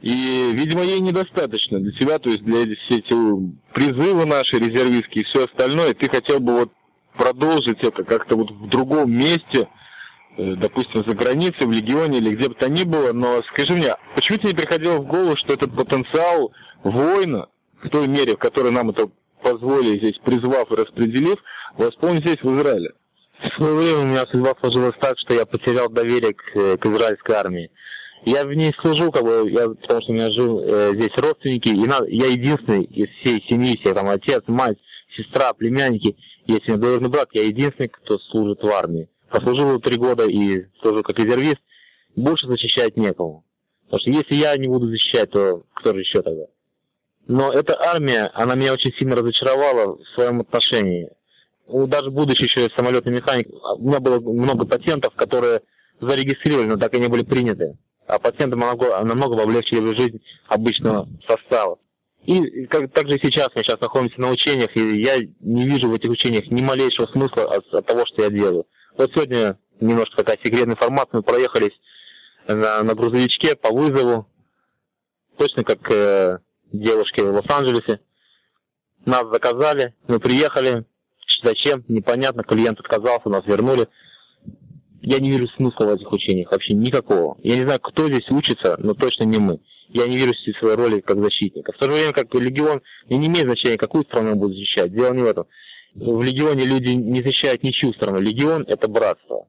И, 0.00 0.50
видимо, 0.54 0.82
ей 0.82 1.00
недостаточно 1.00 1.78
для 1.80 1.92
тебя, 1.92 2.18
то 2.18 2.30
есть 2.30 2.42
для 2.42 2.64
все 2.64 2.98
эти 2.98 3.14
призывы 3.74 4.24
наши, 4.24 4.58
резервистские 4.58 5.24
и 5.24 5.26
все 5.26 5.44
остальное, 5.44 5.92
ты 5.92 6.08
хотел 6.08 6.40
бы 6.40 6.60
вот 6.60 6.72
продолжить 7.16 7.82
это 7.82 8.02
как-то 8.04 8.36
вот 8.36 8.50
в 8.50 8.68
другом 8.68 9.10
месте, 9.10 9.68
допустим, 10.38 11.04
за 11.04 11.14
границей, 11.14 11.66
в 11.66 11.72
легионе 11.72 12.18
или 12.18 12.34
где 12.34 12.48
бы 12.48 12.54
то 12.54 12.68
ни 12.70 12.84
было, 12.84 13.12
но 13.12 13.42
скажи 13.52 13.72
мне, 13.72 13.96
почему 14.14 14.38
тебе 14.38 14.50
не 14.50 14.56
приходило 14.56 14.98
в 14.98 15.06
голову, 15.06 15.36
что 15.36 15.54
этот 15.54 15.74
потенциал 15.74 16.52
воина, 16.84 17.48
в 17.82 17.88
той 17.88 18.06
мере, 18.06 18.36
в 18.36 18.38
которой 18.38 18.70
нам 18.70 18.90
это 18.90 19.10
позволили 19.42 19.98
здесь, 19.98 20.18
призвав 20.24 20.70
и 20.70 20.76
распределив, 20.76 21.38
восполнить 21.76 22.24
здесь, 22.24 22.40
в 22.42 22.58
Израиле? 22.58 22.92
В 23.40 23.56
свое 23.56 23.74
время 23.74 23.98
у 23.98 24.06
меня 24.06 24.26
судьба 24.26 24.54
сложилась 24.60 24.96
так, 25.00 25.16
что 25.18 25.34
я 25.34 25.44
потерял 25.44 25.88
доверие 25.88 26.34
к, 26.34 26.42
к 26.78 26.86
израильской 26.86 27.34
армии. 27.34 27.70
Я 28.24 28.44
в 28.44 28.52
ней 28.52 28.72
служу, 28.80 29.12
как 29.12 29.22
бы, 29.22 29.48
я, 29.50 29.68
потому 29.68 30.02
что 30.02 30.12
у 30.12 30.14
меня 30.14 30.30
жил 30.32 30.60
э, 30.60 30.92
здесь 30.94 31.16
родственники, 31.16 31.68
и 31.68 31.86
на, 31.86 32.00
я 32.08 32.26
единственный 32.26 32.82
из 32.82 33.08
всей 33.20 33.44
семьи, 33.48 33.78
все 33.80 33.94
там 33.94 34.08
отец, 34.08 34.42
мать, 34.48 34.78
сестра, 35.16 35.52
племянники, 35.52 36.16
если 36.46 36.72
у 36.72 36.76
меня 36.76 37.08
брат, 37.08 37.28
я 37.32 37.44
единственный, 37.44 37.88
кто 37.88 38.18
служит 38.30 38.62
в 38.62 38.68
армии 38.68 39.08
послужил 39.30 39.80
три 39.80 39.96
года 39.96 40.26
и 40.26 40.66
служил 40.80 41.02
как 41.02 41.18
резервист, 41.18 41.60
больше 42.16 42.46
защищать 42.46 42.96
некому. 42.96 43.44
Потому 43.84 44.00
что 44.00 44.10
если 44.10 44.34
я 44.34 44.56
не 44.56 44.68
буду 44.68 44.88
защищать, 44.88 45.30
то 45.30 45.62
кто 45.74 45.94
же 45.94 46.00
еще 46.00 46.22
тогда? 46.22 46.44
Но 47.26 47.52
эта 47.52 47.78
армия, 47.80 48.30
она 48.34 48.54
меня 48.54 48.72
очень 48.72 48.92
сильно 48.94 49.16
разочаровала 49.16 49.96
в 49.96 50.04
своем 50.14 50.40
отношении. 50.40 51.10
Даже 51.68 52.10
будучи 52.10 52.42
еще 52.44 52.68
самолетный 52.76 53.12
механик, 53.12 53.48
у 53.78 53.86
меня 53.86 54.00
было 54.00 54.18
много 54.18 54.66
пациентов, 54.66 55.14
которые 55.14 55.60
зарегистрировали, 56.00 56.66
но 56.66 56.76
так 56.76 56.94
и 56.94 57.00
не 57.00 57.08
были 57.08 57.22
приняты. 57.22 57.76
А 58.06 58.18
пациентам 58.18 58.60
намного, 58.60 59.04
намного 59.04 59.42
облегчили 59.42 59.94
жизнь 59.94 60.22
обычного 60.48 61.08
состава. 61.26 61.78
И 62.24 62.66
как, 62.66 62.90
также 62.92 63.18
сейчас 63.22 63.48
мы 63.54 63.62
сейчас 63.62 63.80
находимся 63.80 64.20
на 64.20 64.30
учениях, 64.30 64.74
и 64.76 65.00
я 65.00 65.18
не 65.40 65.66
вижу 65.66 65.88
в 65.88 65.94
этих 65.94 66.10
учениях 66.10 66.50
ни 66.50 66.62
малейшего 66.62 67.06
смысла 67.06 67.54
от, 67.54 67.66
от 67.72 67.86
того, 67.86 68.04
что 68.06 68.22
я 68.22 68.30
делаю. 68.30 68.66
Вот 68.98 69.12
сегодня 69.12 69.56
немножко 69.80 70.16
такая 70.16 70.38
секретная 70.42 70.74
информация, 70.74 71.18
мы 71.18 71.22
проехались 71.22 71.70
на, 72.48 72.82
на 72.82 72.94
грузовичке 72.96 73.54
по 73.54 73.72
вызову, 73.72 74.26
точно 75.36 75.62
как 75.62 75.88
э, 75.88 76.38
девушки 76.72 77.20
в 77.20 77.32
Лос-Анджелесе. 77.32 78.00
Нас 79.06 79.28
заказали, 79.28 79.94
мы 80.08 80.18
приехали, 80.18 80.84
зачем, 81.44 81.84
непонятно, 81.86 82.42
клиент 82.42 82.80
отказался, 82.80 83.28
нас 83.28 83.46
вернули. 83.46 83.86
Я 85.00 85.20
не 85.20 85.30
вижу 85.30 85.46
смысла 85.54 85.86
в 85.86 85.94
этих 85.94 86.10
учениях, 86.10 86.50
вообще 86.50 86.74
никакого. 86.74 87.38
Я 87.44 87.54
не 87.54 87.62
знаю, 87.62 87.78
кто 87.78 88.08
здесь 88.08 88.28
учится, 88.30 88.74
но 88.80 88.94
точно 88.94 89.24
не 89.24 89.38
мы. 89.38 89.60
Я 89.90 90.08
не 90.08 90.16
вижу 90.16 90.32
в 90.32 90.58
своей 90.58 90.74
роли 90.74 91.00
как 91.00 91.22
защитника. 91.22 91.72
В 91.72 91.78
то 91.78 91.84
же 91.84 91.92
время, 91.92 92.12
как 92.12 92.34
легион, 92.34 92.82
мне 93.08 93.18
не 93.18 93.28
имеет 93.28 93.46
значения, 93.46 93.78
какую 93.78 94.02
страну 94.02 94.32
он 94.32 94.38
будет 94.40 94.56
защищать. 94.56 94.92
Дело 94.92 95.14
не 95.14 95.22
в 95.22 95.26
этом. 95.26 95.46
В 95.94 96.22
легионе 96.22 96.64
люди 96.64 96.90
не 96.90 97.22
защищают 97.22 97.62
ничью 97.62 97.92
страну. 97.94 98.20
Легион– 98.20 98.64
это 98.68 98.88
братство. 98.88 99.48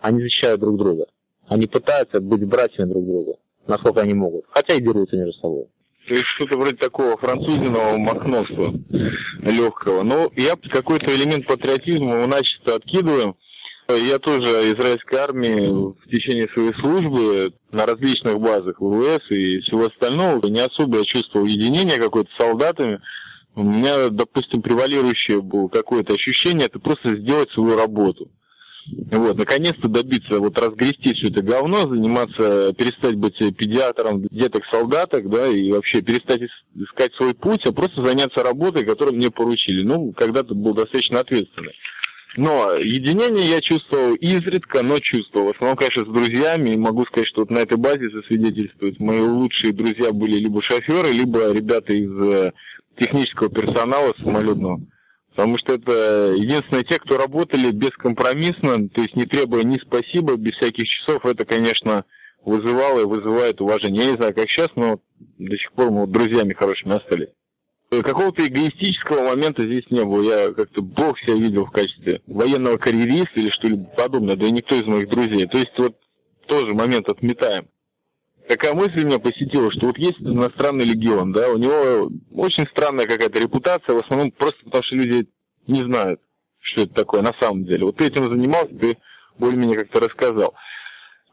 Они 0.00 0.20
защищают 0.20 0.60
друг 0.60 0.76
друга. 0.78 1.06
Они 1.46 1.66
пытаются 1.66 2.20
быть 2.20 2.44
братьями 2.46 2.90
друг 2.90 3.04
друга, 3.04 3.32
насколько 3.66 4.00
они 4.00 4.14
могут. 4.14 4.44
Хотя 4.50 4.74
и 4.74 4.80
дерутся 4.80 5.16
между 5.16 5.32
собой. 5.40 5.66
То 6.06 6.14
есть 6.14 6.26
что-то 6.36 6.56
вроде 6.56 6.76
такого 6.76 7.18
французиного 7.18 7.98
махновства 7.98 8.72
легкого. 9.42 10.02
Но 10.02 10.30
я 10.36 10.56
какой-то 10.56 11.14
элемент 11.14 11.46
патриотизма 11.46 12.20
мы 12.20 12.26
начисто 12.26 12.76
откидываем. 12.76 13.36
Я 13.88 14.18
тоже 14.18 14.72
израильской 14.72 15.18
армии 15.18 15.68
в 15.68 16.10
течение 16.10 16.48
своей 16.48 16.74
службы 16.74 17.52
на 17.72 17.86
различных 17.86 18.38
базах 18.38 18.80
ВВС 18.80 19.30
и 19.30 19.60
всего 19.60 19.86
остального 19.86 20.46
не 20.46 20.60
особо 20.60 20.98
я 20.98 21.04
чувствовал 21.04 21.46
единение 21.46 21.98
какое-то 21.98 22.30
с 22.30 22.36
солдатами. 22.36 23.00
У 23.58 23.64
меня, 23.64 24.08
допустим, 24.08 24.62
превалирующее 24.62 25.42
было 25.42 25.66
какое-то 25.66 26.12
ощущение, 26.14 26.66
это 26.66 26.78
просто 26.78 27.16
сделать 27.16 27.50
свою 27.50 27.76
работу. 27.76 28.30
Вот, 29.10 29.36
наконец-то 29.36 29.88
добиться, 29.88 30.38
вот 30.38 30.56
разгрести 30.60 31.12
все 31.12 31.26
это 31.26 31.42
говно, 31.42 31.80
заниматься, 31.80 32.72
перестать 32.74 33.16
быть 33.16 33.36
педиатром 33.56 34.22
деток-солдаток, 34.30 35.28
да, 35.28 35.48
и 35.48 35.72
вообще 35.72 36.02
перестать 36.02 36.42
искать 36.76 37.12
свой 37.14 37.34
путь, 37.34 37.66
а 37.66 37.72
просто 37.72 38.06
заняться 38.06 38.44
работой, 38.44 38.84
которую 38.84 39.16
мне 39.16 39.32
поручили. 39.32 39.82
Ну, 39.82 40.12
когда-то 40.12 40.54
был 40.54 40.74
достаточно 40.74 41.18
ответственный. 41.18 41.74
Но 42.36 42.74
единение 42.74 43.50
я 43.50 43.60
чувствовал 43.60 44.14
изредка, 44.14 44.84
но 44.84 45.00
чувствовал. 45.00 45.46
В 45.46 45.56
основном, 45.56 45.76
конечно, 45.76 46.04
с 46.04 46.08
друзьями. 46.08 46.70
И 46.70 46.76
могу 46.76 47.04
сказать, 47.06 47.26
что 47.28 47.40
вот 47.40 47.50
на 47.50 47.58
этой 47.58 47.76
базе 47.76 48.10
засвидетельствуют. 48.10 49.00
Мои 49.00 49.18
лучшие 49.18 49.72
друзья 49.72 50.12
были 50.12 50.36
либо 50.36 50.62
шоферы, 50.62 51.10
либо 51.10 51.50
ребята 51.52 51.92
из 51.92 52.10
э, 52.10 52.52
технического 52.98 53.48
персонала 53.48 54.14
самолетного. 54.22 54.80
Потому 55.30 55.56
что 55.58 55.74
это 55.74 56.34
единственные 56.36 56.84
те, 56.84 56.98
кто 56.98 57.16
работали 57.16 57.70
бескомпромиссно, 57.70 58.88
то 58.88 59.02
есть 59.02 59.14
не 59.14 59.24
требуя 59.24 59.62
ни 59.62 59.78
спасибо, 59.78 60.36
без 60.36 60.54
всяких 60.54 60.84
часов, 60.84 61.24
это, 61.24 61.44
конечно, 61.44 62.04
вызывало 62.44 63.00
и 63.00 63.04
вызывает 63.04 63.60
уважение. 63.60 64.04
Я 64.04 64.10
не 64.10 64.16
знаю, 64.16 64.34
как 64.34 64.48
сейчас, 64.50 64.68
но 64.74 64.98
до 65.38 65.56
сих 65.56 65.72
пор 65.72 65.90
мы 65.90 66.06
друзьями 66.06 66.54
хорошими 66.54 66.96
остались. 66.96 67.28
Какого-то 67.90 68.46
эгоистического 68.46 69.28
момента 69.28 69.64
здесь 69.64 69.88
не 69.90 70.04
было. 70.04 70.22
Я 70.22 70.52
как-то 70.52 70.82
бог 70.82 71.18
себя 71.20 71.34
видел 71.34 71.64
в 71.64 71.70
качестве 71.70 72.20
военного 72.26 72.76
карьериста 72.76 73.32
или 73.36 73.50
что-либо 73.50 73.84
подобное, 73.96 74.36
да 74.36 74.46
и 74.46 74.50
никто 74.50 74.74
из 74.74 74.86
моих 74.86 75.08
друзей. 75.08 75.46
То 75.46 75.58
есть 75.58 75.72
вот 75.78 75.96
тоже 76.46 76.74
момент 76.74 77.08
отметаем. 77.08 77.68
Такая 78.48 78.72
мысль 78.72 79.04
меня 79.04 79.18
посетила, 79.18 79.70
что 79.70 79.88
вот 79.88 79.98
есть 79.98 80.20
иностранный 80.20 80.86
легион, 80.86 81.32
да, 81.32 81.50
у 81.50 81.58
него 81.58 82.10
очень 82.32 82.66
странная 82.68 83.06
какая-то 83.06 83.38
репутация, 83.38 83.94
в 83.94 83.98
основном 83.98 84.30
просто 84.30 84.64
потому, 84.64 84.82
что 84.84 84.96
люди 84.96 85.28
не 85.66 85.82
знают, 85.84 86.18
что 86.60 86.82
это 86.82 86.94
такое 86.94 87.20
на 87.20 87.34
самом 87.38 87.66
деле. 87.66 87.84
Вот 87.84 87.98
ты 87.98 88.06
этим 88.06 88.30
занимался, 88.30 88.74
ты 88.74 88.96
более-менее 89.38 89.76
как-то 89.76 90.00
рассказал. 90.00 90.54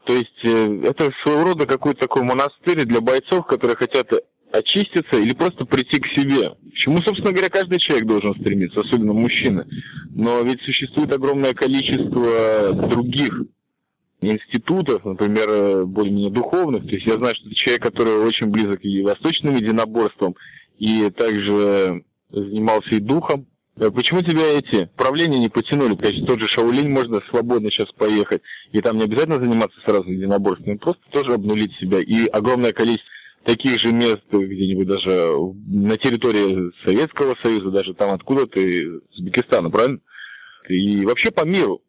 То 0.04 0.12
есть 0.12 0.44
э, 0.44 0.82
это 0.84 1.10
своего 1.22 1.44
рода 1.44 1.66
какой-то 1.66 2.00
такой 2.00 2.22
монастырь 2.22 2.84
для 2.84 3.00
бойцов, 3.00 3.46
которые 3.46 3.76
хотят 3.76 4.12
очиститься 4.52 5.16
или 5.16 5.32
просто 5.32 5.64
прийти 5.64 5.98
к 5.98 6.06
себе. 6.08 6.50
К 6.50 6.74
чему, 6.74 6.98
собственно 6.98 7.32
говоря, 7.32 7.48
каждый 7.48 7.78
человек 7.78 8.06
должен 8.06 8.34
стремиться, 8.34 8.80
особенно 8.80 9.14
мужчина. 9.14 9.66
Но 10.10 10.42
ведь 10.42 10.60
существует 10.62 11.10
огромное 11.14 11.54
количество 11.54 12.72
других 12.72 13.32
институтов, 14.20 15.04
например, 15.04 15.84
более-менее 15.86 16.30
духовных. 16.30 16.84
То 16.84 16.94
есть 16.94 17.06
я 17.06 17.16
знаю, 17.16 17.34
что 17.34 17.46
это 17.46 17.54
человек, 17.54 17.82
который 17.82 18.16
очень 18.16 18.46
близок 18.46 18.84
и 18.84 19.02
восточным 19.02 19.56
единоборствам, 19.56 20.34
и 20.78 21.10
также 21.10 22.04
занимался 22.30 22.94
и 22.94 23.00
духом. 23.00 23.46
Почему 23.76 24.22
тебя 24.22 24.58
эти 24.58 24.88
правления 24.96 25.38
не 25.38 25.50
потянули? 25.50 25.96
Конечно, 25.96 26.26
тот 26.26 26.40
же 26.40 26.48
Шаулинь 26.48 26.88
можно 26.88 27.20
свободно 27.28 27.68
сейчас 27.68 27.92
поехать, 27.92 28.40
и 28.72 28.80
там 28.80 28.96
не 28.96 29.04
обязательно 29.04 29.38
заниматься 29.38 29.78
сразу 29.84 30.08
единоборством, 30.10 30.78
просто 30.78 31.02
тоже 31.10 31.34
обнулить 31.34 31.74
себя. 31.76 32.00
И 32.00 32.26
огромное 32.26 32.72
количество 32.72 33.10
таких 33.44 33.78
же 33.78 33.92
мест 33.92 34.24
где-нибудь 34.32 34.86
даже 34.86 35.36
на 35.66 35.98
территории 35.98 36.72
Советского 36.86 37.36
Союза, 37.42 37.70
даже 37.70 37.92
там 37.92 38.12
откуда 38.12 38.46
ты, 38.46 39.00
Узбекистана, 39.12 39.70
правильно? 39.70 40.00
И 40.68 41.04
вообще 41.04 41.30
по 41.30 41.44
миру. 41.44 41.82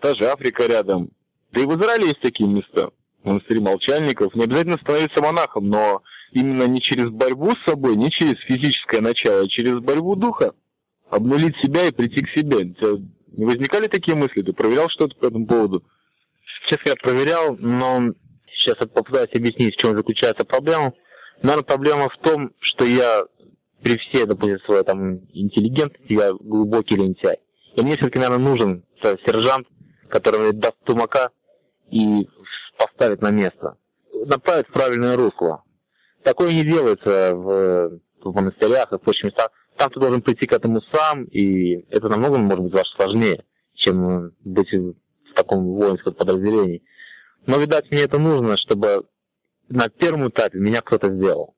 Та 0.00 0.14
же 0.14 0.24
Африка 0.24 0.66
рядом. 0.66 1.10
Да 1.54 1.60
и 1.60 1.66
в 1.66 1.80
Израиле 1.80 2.08
есть 2.08 2.20
такие 2.20 2.48
места. 2.48 2.90
Монастыри 3.22 3.60
молчальников. 3.60 4.34
Не 4.34 4.42
обязательно 4.42 4.76
становиться 4.78 5.22
монахом, 5.22 5.68
но 5.68 6.02
именно 6.32 6.64
не 6.64 6.80
через 6.80 7.10
борьбу 7.10 7.52
с 7.52 7.64
собой, 7.64 7.94
не 7.94 8.10
через 8.10 8.36
физическое 8.40 9.00
начало, 9.00 9.42
а 9.42 9.48
через 9.48 9.78
борьбу 9.78 10.16
духа. 10.16 10.52
Обнулить 11.10 11.56
себя 11.62 11.86
и 11.86 11.92
прийти 11.92 12.22
к 12.22 12.30
себе. 12.30 12.56
У 12.56 12.74
тебя 12.74 13.06
не 13.36 13.44
возникали 13.44 13.86
такие 13.86 14.16
мысли? 14.16 14.42
Ты 14.42 14.52
проверял 14.52 14.88
что-то 14.88 15.16
по 15.16 15.26
этому 15.26 15.46
поводу? 15.46 15.84
Сейчас 16.64 16.80
я 16.86 16.96
проверял, 16.96 17.56
но 17.56 18.12
сейчас 18.50 18.76
я 18.80 18.86
попытаюсь 18.88 19.32
объяснить, 19.32 19.76
в 19.76 19.78
чем 19.78 19.94
заключается 19.94 20.44
проблема. 20.44 20.92
Наверное, 21.40 21.64
проблема 21.64 22.08
в 22.08 22.16
том, 22.18 22.50
что 22.58 22.84
я 22.84 23.26
при 23.80 23.96
всей, 23.98 24.26
допустим, 24.26 24.58
своей 24.66 24.82
там 24.82 25.18
интеллигентности, 25.32 26.14
я 26.14 26.32
глубокий 26.32 26.96
лентяй. 26.96 27.36
И 27.76 27.80
мне 27.80 27.96
все-таки, 27.96 28.18
наверное, 28.18 28.44
нужен 28.44 28.82
сержант, 29.24 29.68
который 30.08 30.40
мне 30.40 30.52
даст 30.52 30.76
тумака 30.84 31.30
и 31.90 32.28
поставит 32.78 33.22
на 33.22 33.30
место. 33.30 33.76
Направит 34.26 34.68
в 34.68 34.72
правильное 34.72 35.16
русло. 35.16 35.62
Такое 36.22 36.52
не 36.52 36.64
делается 36.64 37.34
в, 37.34 38.00
в 38.22 38.34
монастырях 38.34 38.92
и 38.92 38.96
в 38.96 39.00
прочих 39.00 39.24
местах. 39.24 39.50
Там 39.76 39.90
ты 39.90 40.00
должен 40.00 40.22
прийти 40.22 40.46
к 40.46 40.52
этому 40.52 40.80
сам, 40.92 41.24
и 41.24 41.84
это 41.90 42.08
намного, 42.08 42.38
может 42.38 42.64
быть, 42.64 42.86
сложнее, 42.96 43.44
чем 43.74 44.32
быть 44.44 44.72
в 44.72 45.34
таком 45.34 45.64
воинском 45.64 46.14
подразделении. 46.14 46.82
Но, 47.46 47.58
видать, 47.58 47.90
мне 47.90 48.02
это 48.02 48.18
нужно, 48.18 48.56
чтобы 48.56 49.04
на 49.68 49.88
первом 49.88 50.28
этапе 50.28 50.58
меня 50.58 50.80
кто-то 50.80 51.10
сделал, 51.10 51.54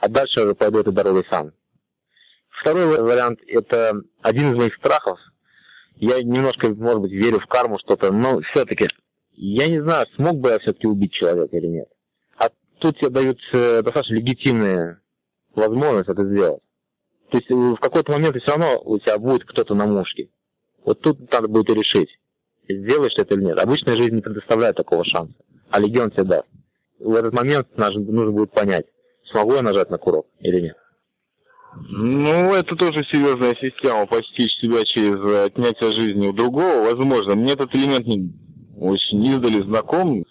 а 0.00 0.08
дальше 0.08 0.42
уже 0.42 0.54
пойду 0.54 0.80
этой 0.80 0.92
дорогой 0.92 1.24
сам. 1.30 1.52
Второй 2.60 2.86
вариант– 2.86 3.40
это 3.46 4.02
один 4.22 4.52
из 4.52 4.56
моих 4.56 4.74
страхов. 4.76 5.18
Я 5.96 6.22
немножко, 6.22 6.68
может 6.70 7.02
быть, 7.02 7.12
верю 7.12 7.40
в 7.40 7.46
карму 7.46 7.78
что-то, 7.78 8.12
но 8.12 8.40
все-таки 8.52 8.88
я 9.40 9.66
не 9.66 9.80
знаю, 9.82 10.06
смог 10.16 10.36
бы 10.38 10.50
я 10.50 10.58
все-таки 10.58 10.86
убить 10.86 11.12
человека 11.12 11.56
или 11.56 11.66
нет. 11.66 11.88
А 12.36 12.48
тут 12.78 12.98
тебе 12.98 13.10
дают 13.10 13.38
э, 13.52 13.82
достаточно 13.82 14.14
легитимные 14.14 15.00
возможность 15.54 16.08
это 16.08 16.24
сделать. 16.24 16.62
То 17.30 17.38
есть 17.38 17.50
э, 17.50 17.54
в 17.54 17.76
какой-то 17.76 18.12
момент 18.12 18.36
все 18.36 18.52
равно 18.52 18.80
у 18.84 18.98
тебя 18.98 19.18
будет 19.18 19.44
кто-то 19.44 19.74
на 19.74 19.86
мушке. 19.86 20.28
Вот 20.84 21.00
тут 21.00 21.30
надо 21.32 21.48
будет 21.48 21.70
решить, 21.70 22.10
сделаешь 22.68 23.16
это 23.16 23.34
или 23.34 23.44
нет. 23.44 23.58
Обычная 23.58 23.96
жизнь 23.96 24.14
не 24.14 24.22
предоставляет 24.22 24.76
такого 24.76 25.04
шанса, 25.04 25.34
а 25.70 25.78
легион 25.80 26.10
тебе 26.10 26.24
даст 26.24 26.48
в 26.98 27.14
этот 27.14 27.32
момент 27.32 27.68
нужно 27.76 28.30
будет 28.30 28.52
понять, 28.52 28.86
смогу 29.30 29.54
я 29.54 29.62
нажать 29.62 29.90
на 29.90 29.98
курок 29.98 30.26
или 30.40 30.60
нет. 30.60 30.76
Ну, 31.90 32.54
это 32.54 32.74
тоже 32.76 33.04
серьезная 33.04 33.54
система, 33.60 34.06
постичь 34.06 34.58
себя 34.60 34.84
через 34.84 35.46
отнятие 35.46 35.92
жизни 35.92 36.26
у 36.26 36.32
другого, 36.32 36.82
возможно. 36.82 37.34
Мне 37.34 37.52
этот 37.52 37.74
элемент 37.74 38.06
не 38.06 38.32
очень 38.80 39.24
издали 39.24 39.62
знаком. 39.62 40.24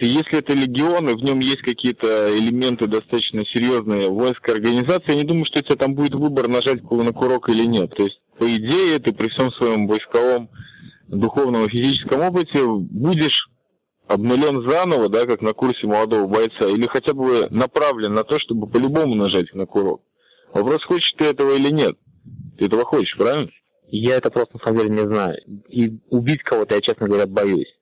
Если 0.00 0.38
это 0.38 0.52
легион, 0.52 1.10
и 1.10 1.14
в 1.14 1.22
нем 1.22 1.38
есть 1.38 1.62
какие-то 1.62 2.36
элементы 2.36 2.86
достаточно 2.88 3.44
серьезные 3.46 4.08
воинской 4.08 4.54
организации, 4.54 5.12
я 5.12 5.16
не 5.16 5.24
думаю, 5.24 5.44
что 5.46 5.60
у 5.60 5.62
тебя 5.62 5.76
там 5.76 5.94
будет 5.94 6.14
выбор 6.14 6.48
нажать 6.48 6.82
на 6.82 7.12
курок 7.12 7.48
или 7.48 7.64
нет. 7.64 7.94
То 7.94 8.02
есть, 8.04 8.20
по 8.38 8.44
идее, 8.44 8.98
ты 8.98 9.12
при 9.12 9.28
всем 9.28 9.52
своем 9.52 9.86
войсковом, 9.86 10.48
духовном 11.06 11.66
и 11.66 11.68
физическом 11.68 12.22
опыте 12.22 12.64
будешь 12.64 13.48
обнулен 14.08 14.68
заново, 14.68 15.08
да, 15.08 15.26
как 15.26 15.40
на 15.40 15.52
курсе 15.52 15.86
молодого 15.86 16.26
бойца, 16.26 16.66
или 16.66 16.86
хотя 16.86 17.14
бы 17.14 17.46
направлен 17.50 18.14
на 18.14 18.24
то, 18.24 18.38
чтобы 18.40 18.66
по-любому 18.66 19.14
нажать 19.14 19.54
на 19.54 19.66
курок. 19.66 20.02
Вопрос, 20.52 20.82
хочешь 20.84 21.12
ты 21.16 21.26
этого 21.26 21.54
или 21.54 21.70
нет. 21.70 21.96
Ты 22.58 22.66
этого 22.66 22.84
хочешь, 22.84 23.16
правильно? 23.16 23.50
Я 23.88 24.16
это 24.16 24.30
просто 24.30 24.56
на 24.56 24.64
самом 24.64 24.78
деле 24.78 24.90
не 24.90 25.06
знаю. 25.06 25.36
И 25.68 25.98
убить 26.10 26.42
кого-то 26.42 26.74
я, 26.74 26.80
честно 26.80 27.06
говоря, 27.06 27.26
боюсь. 27.26 27.72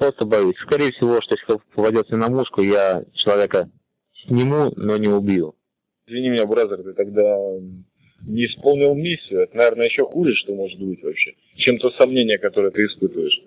Просто 0.00 0.24
боюсь. 0.24 0.56
Скорее 0.62 0.92
всего, 0.92 1.20
что 1.20 1.36
если 1.36 1.62
попадется 1.74 2.16
на 2.16 2.30
мушку, 2.30 2.62
я 2.62 3.04
человека 3.12 3.68
сниму, 4.24 4.72
но 4.76 4.96
не 4.96 5.08
убью. 5.08 5.54
Извини 6.06 6.30
меня, 6.30 6.46
бразер, 6.46 6.82
ты 6.82 6.94
тогда 6.94 7.36
не 8.26 8.46
исполнил 8.46 8.94
миссию. 8.94 9.42
Это, 9.42 9.58
наверное, 9.58 9.84
еще 9.84 10.06
хуже, 10.06 10.32
что 10.36 10.54
может 10.54 10.80
быть 10.80 11.02
вообще, 11.02 11.34
чем 11.56 11.76
то 11.76 11.90
сомнение, 11.98 12.38
которое 12.38 12.70
ты 12.70 12.82
испытываешь. 12.86 13.42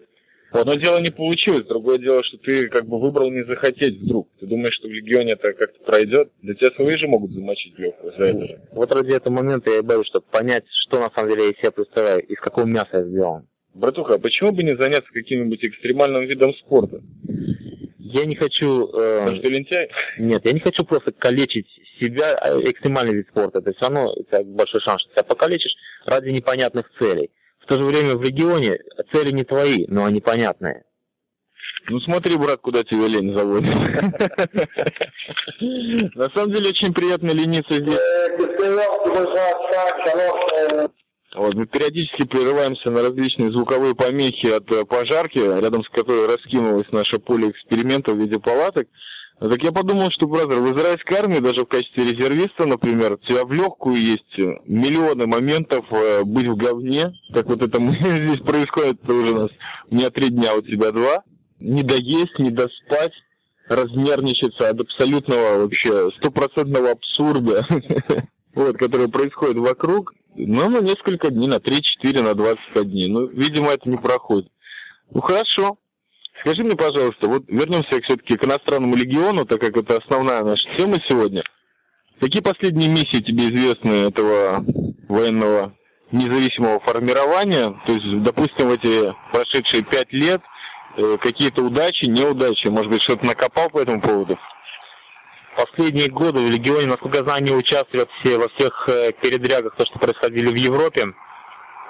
Одно 0.51 0.75
дело 0.75 1.01
не 1.01 1.09
получилось, 1.09 1.65
другое 1.65 1.97
дело, 1.97 2.23
что 2.23 2.37
ты 2.37 2.67
как 2.67 2.85
бы 2.85 2.99
выбрал 2.99 3.31
не 3.31 3.43
захотеть 3.45 4.01
вдруг. 4.01 4.29
Ты 4.39 4.45
думаешь, 4.45 4.75
что 4.75 4.87
в 4.87 4.91
Легионе 4.91 5.31
это 5.31 5.53
как-то 5.53 5.83
пройдет? 5.83 6.31
Для 6.43 6.53
тебя 6.53 6.69
свои 6.75 6.95
же 6.97 7.07
могут 7.07 7.31
замочить 7.31 7.79
легко 7.79 8.11
за 8.11 8.25
это 8.25 8.45
же. 8.45 8.61
Вот 8.73 8.93
ради 8.93 9.15
этого 9.15 9.33
момента 9.33 9.71
я 9.71 9.79
и 9.79 9.81
боюсь, 9.81 10.05
чтобы 10.05 10.27
понять, 10.29 10.65
что 10.85 10.99
на 10.99 11.09
самом 11.09 11.31
деле 11.31 11.45
я 11.45 11.49
из 11.49 11.57
себя 11.57 11.71
представляю, 11.71 12.21
из 12.27 12.39
какого 12.39 12.65
мяса 12.65 12.89
я 12.97 13.03
сделан. 13.05 13.47
Братуха, 13.73 14.15
а 14.15 14.19
почему 14.19 14.51
бы 14.51 14.63
не 14.63 14.75
заняться 14.75 15.11
каким-нибудь 15.11 15.63
экстремальным 15.63 16.25
видом 16.25 16.53
спорта? 16.55 17.01
Я 17.97 18.25
не 18.25 18.35
хочу... 18.35 18.87
Э, 18.93 19.19
Потому 19.21 19.37
что 19.37 19.49
лентяй? 19.49 19.89
Нет, 20.19 20.45
я 20.45 20.51
не 20.51 20.59
хочу 20.59 20.83
просто 20.85 21.11
калечить 21.11 21.67
себя, 21.99 22.35
а 22.35 22.59
экстремальный 22.59 23.15
вид 23.15 23.27
спорта. 23.29 23.59
Это 23.59 23.71
все 23.71 23.85
равно 23.85 24.13
у 24.13 24.23
тебя 24.23 24.43
большой 24.43 24.81
шанс, 24.81 25.01
что 25.01 25.11
тебя 25.13 25.23
покалечишь 25.23 25.73
ради 26.05 26.29
непонятных 26.29 26.91
целей. 26.99 27.31
В 27.59 27.65
то 27.65 27.75
же 27.75 27.85
время 27.85 28.15
в 28.15 28.23
регионе 28.23 28.77
цели 29.11 29.31
не 29.31 29.43
твои, 29.43 29.85
но 29.87 30.05
они 30.05 30.21
понятные. 30.21 30.83
Ну 31.89 31.99
смотри, 32.01 32.37
брат, 32.37 32.59
куда 32.61 32.83
тебя 32.83 33.07
лень 33.07 33.33
заводит. 33.33 33.73
На 36.15 36.29
самом 36.29 36.53
деле 36.53 36.69
очень 36.69 36.93
приятно 36.93 37.31
лениться 37.31 37.73
здесь. 37.73 37.99
Вот, 41.35 41.55
мы 41.55 41.65
периодически 41.65 42.25
прерываемся 42.25 42.91
на 42.91 43.01
различные 43.01 43.51
звуковые 43.51 43.95
помехи 43.95 44.47
от 44.47 44.71
э, 44.71 44.85
пожарки, 44.85 45.39
рядом 45.39 45.83
с 45.83 45.89
которой 45.89 46.27
раскинулось 46.27 46.91
наше 46.91 47.17
поле 47.17 47.49
эксперимента 47.49 48.11
в 48.11 48.19
виде 48.19 48.39
палаток. 48.39 48.87
Так 49.39 49.61
я 49.63 49.71
подумал, 49.71 50.09
что, 50.11 50.27
бразер, 50.27 50.61
в 50.61 50.77
израильской 50.77 51.17
армии, 51.17 51.39
даже 51.39 51.65
в 51.65 51.67
качестве 51.67 52.03
резервиста, 52.11 52.65
например, 52.65 53.13
у 53.13 53.17
тебя 53.17 53.43
в 53.45 53.51
легкую 53.51 53.97
есть 53.97 54.37
миллионы 54.65 55.25
моментов 55.25 55.85
э, 55.91 56.23
быть 56.23 56.47
в 56.47 56.55
говне, 56.55 57.13
как 57.33 57.47
вот 57.47 57.61
это 57.63 57.81
здесь 57.91 58.39
происходит 58.41 59.09
уже 59.09 59.33
у 59.33 59.39
нас. 59.41 59.51
У 59.89 59.95
меня 59.95 60.11
три 60.11 60.29
дня, 60.29 60.55
у 60.55 60.61
тебя 60.61 60.91
два. 60.91 61.23
Не 61.59 61.81
доесть, 61.81 62.37
не 62.37 62.51
доспать, 62.51 63.13
размерничаться 63.67 64.69
от 64.69 64.79
абсолютного 64.79 65.61
вообще 65.61 66.11
стопроцентного 66.17 66.91
абсурда, 66.91 67.65
вот, 68.55 68.77
который 68.77 69.07
происходит 69.07 69.57
вокруг. 69.57 70.13
Ну, 70.35 70.69
на 70.69 70.79
несколько 70.79 71.29
дней, 71.29 71.47
на 71.47 71.55
3-4, 71.55 72.21
на 72.21 72.33
20 72.33 72.89
дней. 72.89 73.09
Ну, 73.09 73.27
видимо, 73.27 73.71
это 73.71 73.89
не 73.89 73.97
проходит. 73.97 74.51
Ну, 75.11 75.21
хорошо. 75.21 75.77
Скажи 76.41 76.63
мне, 76.63 76.75
пожалуйста, 76.75 77.27
вот 77.27 77.43
вернемся 77.47 78.01
все-таки 78.01 78.35
к 78.35 78.43
иностранному 78.43 78.95
легиону, 78.95 79.45
так 79.45 79.61
как 79.61 79.77
это 79.77 79.97
основная 79.97 80.43
наша 80.43 80.63
тема 80.77 80.97
сегодня. 81.07 81.43
Какие 82.19 82.41
последние 82.41 82.89
миссии 82.89 83.21
тебе 83.21 83.49
известны 83.49 84.07
этого 84.07 84.65
военного 85.07 85.73
независимого 86.11 86.79
формирования? 86.79 87.79
То 87.85 87.93
есть, 87.93 88.23
допустим, 88.23 88.69
в 88.69 88.73
эти 88.73 89.13
прошедшие 89.31 89.83
пять 89.83 90.11
лет 90.11 90.41
э, 90.97 91.17
какие-то 91.21 91.63
удачи, 91.63 92.05
неудачи, 92.05 92.67
может 92.67 92.91
быть, 92.91 93.01
что-то 93.01 93.25
накопал 93.25 93.69
по 93.69 93.79
этому 93.79 94.01
поводу? 94.01 94.37
Последние 95.55 96.09
годы 96.09 96.39
в 96.39 96.49
Легионе, 96.49 96.87
насколько 96.87 97.17
я 97.17 97.23
знаю, 97.23 97.37
они 97.37 97.51
участвуют 97.51 98.09
все, 98.19 98.37
во 98.37 98.49
всех 98.49 98.89
э, 98.89 99.11
передрягах, 99.21 99.75
то, 99.75 99.85
что 99.85 99.99
происходили 99.99 100.47
в 100.47 100.55
Европе. 100.55 101.13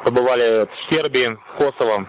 Побывали 0.04 0.68
в 0.68 0.94
Сербии, 0.94 1.30
в 1.30 1.58
Косово. 1.58 2.06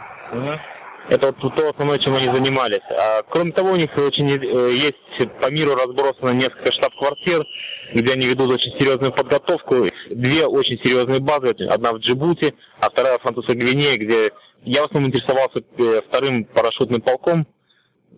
Это 1.11 1.26
вот 1.26 1.54
то 1.54 1.68
основное, 1.68 1.99
чем 1.99 2.14
они 2.14 2.25
занимались. 2.25 2.80
А, 2.90 3.23
кроме 3.28 3.52
того, 3.52 3.73
у 3.73 3.76
них 3.76 3.90
очень 3.96 4.28
э, 4.30 4.73
есть 4.73 4.96
по 5.40 5.50
миру 5.50 5.75
разбросано 5.75 6.30
несколько 6.30 6.73
штаб-квартир, 6.73 7.45
где 7.93 8.14
они 8.14 8.26
ведут 8.26 8.50
очень 8.50 8.73
серьезную 8.80 9.12
подготовку. 9.12 9.86
Две 10.10 10.47
очень 10.47 10.78
серьезные 10.82 11.21
базы. 11.21 11.54
Одна 11.69 11.93
в 11.93 11.99
Джибути, 11.99 12.54
а 12.80 12.88
вторая 12.88 13.19
в 13.19 13.23
Французской 13.23 13.54
Гвинее, 13.54 13.99
где 13.99 14.32
я 14.62 14.82
в 14.82 14.86
основном 14.86 15.10
интересовался 15.10 15.60
э, 15.76 16.00
вторым 16.08 16.45
парашютным 16.47 17.02
полком, 17.02 17.47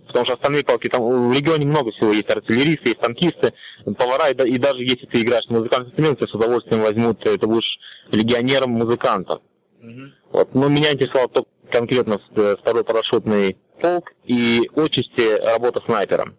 потому 0.06 0.24
что 0.24 0.34
остальные 0.34 0.64
полки, 0.64 0.88
там 0.88 1.30
в 1.30 1.32
регионе 1.32 1.66
много 1.66 1.90
всего, 1.92 2.12
есть 2.12 2.30
артиллеристы, 2.30 2.90
есть 2.90 3.00
танкисты, 3.00 3.52
повара, 3.98 4.30
и, 4.30 4.50
и 4.50 4.58
даже 4.58 4.82
если 4.82 5.06
ты 5.06 5.20
играешь 5.20 5.46
на 5.48 5.58
музыкальном 5.58 5.88
инструменте, 5.88 6.26
с 6.26 6.34
удовольствием 6.34 6.82
возьмут, 6.82 7.20
ты 7.20 7.38
будешь 7.46 7.78
легионером-музыкантом. 8.10 9.40
Mm-hmm. 9.82 10.08
Вот. 10.32 10.54
Но 10.54 10.68
меня 10.68 10.92
интересовало 10.92 11.28
только 11.28 11.50
конкретно 11.70 12.20
э, 12.36 12.56
второй 12.60 12.84
парашютный 12.84 13.56
полк 13.80 14.12
и 14.24 14.68
отчасти 14.74 15.38
работа 15.44 15.82
снайпером. 15.84 16.36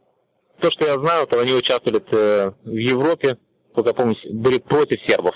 То, 0.60 0.72
что 0.72 0.86
я 0.86 1.00
знаю, 1.00 1.28
то 1.28 1.40
они 1.40 1.54
участвовали 1.54 2.02
э, 2.12 2.52
в 2.64 2.70
Европе, 2.70 3.38
только 3.76 3.94
помню, 3.94 4.16
были 4.32 4.58
против 4.58 5.00
сербов. 5.08 5.36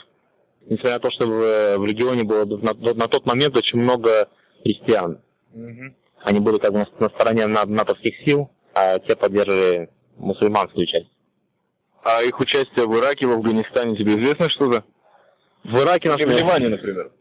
Несмотря 0.68 0.94
на 0.94 1.00
то, 1.00 1.12
что 1.12 1.28
в, 1.28 1.42
э, 1.42 1.78
в 1.78 1.86
регионе 1.86 2.24
было 2.24 2.46
на, 2.46 2.74
на 2.74 3.08
тот 3.08 3.26
момент 3.26 3.56
очень 3.56 3.80
много 3.80 4.30
христиан. 4.64 5.20
Угу. 5.54 5.96
Они 6.24 6.40
были 6.40 6.58
как 6.58 6.72
бы 6.72 6.80
на, 6.80 6.88
на 7.00 7.10
стороне 7.10 7.48
натовских 7.48 8.16
сил, 8.26 8.50
а 8.74 9.00
те 9.00 9.16
поддерживали 9.16 9.90
мусульманскую 10.18 10.86
часть. 10.86 11.10
А 12.04 12.22
их 12.24 12.40
участие 12.40 12.88
в 12.88 12.98
Ираке, 12.98 13.28
в 13.28 13.32
Афганистане, 13.32 13.96
тебе 13.96 14.14
известно 14.14 14.50
что-то? 14.50 14.84
В 15.64 15.78
Ираке, 15.78 16.10
Или 16.10 16.26
в 16.26 16.30
Ливане, 16.30 16.70
например? 16.70 17.12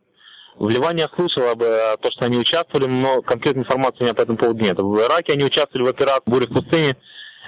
В 0.58 0.68
Ливане 0.68 1.02
я 1.02 1.08
слышал 1.16 1.48
об 1.48 1.62
э, 1.62 1.96
то, 2.00 2.10
что 2.10 2.26
они 2.26 2.38
участвовали, 2.38 2.86
но 2.86 3.22
конкретной 3.22 3.62
информации 3.62 4.00
у 4.00 4.04
меня 4.04 4.14
по 4.14 4.22
этому 4.22 4.38
поводу 4.38 4.62
нет. 4.62 4.78
В 4.78 5.00
Ираке 5.00 5.32
они 5.34 5.44
участвовали 5.44 5.86
в 5.86 5.90
операции 5.90 6.22
«Буря 6.26 6.46
в 6.46 6.54
пустыне», 6.54 6.96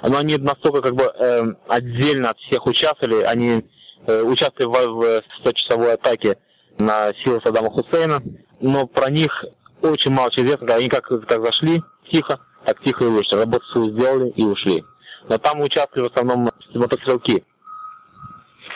но 0.02 0.18
они 0.18 0.36
настолько 0.36 0.82
как 0.82 0.94
бы 0.94 1.04
э, 1.04 1.42
отдельно 1.68 2.30
от 2.30 2.38
всех 2.38 2.66
участвовали. 2.66 3.22
Они 3.22 3.64
э, 4.06 4.22
участвовали 4.22 4.86
в, 4.86 5.20
в 5.20 5.46
100-часовой 5.46 5.94
атаке 5.94 6.38
на 6.78 7.12
силы 7.22 7.40
Саддама 7.44 7.70
Хусейна, 7.70 8.22
но 8.60 8.86
про 8.86 9.10
них 9.10 9.44
очень 9.90 10.10
мало 10.10 10.30
известно. 10.36 10.74
Они 10.74 10.88
как, 10.88 11.06
как 11.06 11.44
зашли 11.44 11.82
тихо, 12.10 12.40
так 12.64 12.82
тихо 12.82 13.04
и 13.04 13.08
вышли. 13.08 13.36
Работу 13.36 13.64
свою 13.66 13.90
сделали 13.92 14.30
и 14.30 14.44
ушли. 14.44 14.84
Но 15.28 15.38
там 15.38 15.60
участвовали 15.60 16.08
в 16.08 16.12
основном 16.12 16.50
мотострелки. 16.74 17.44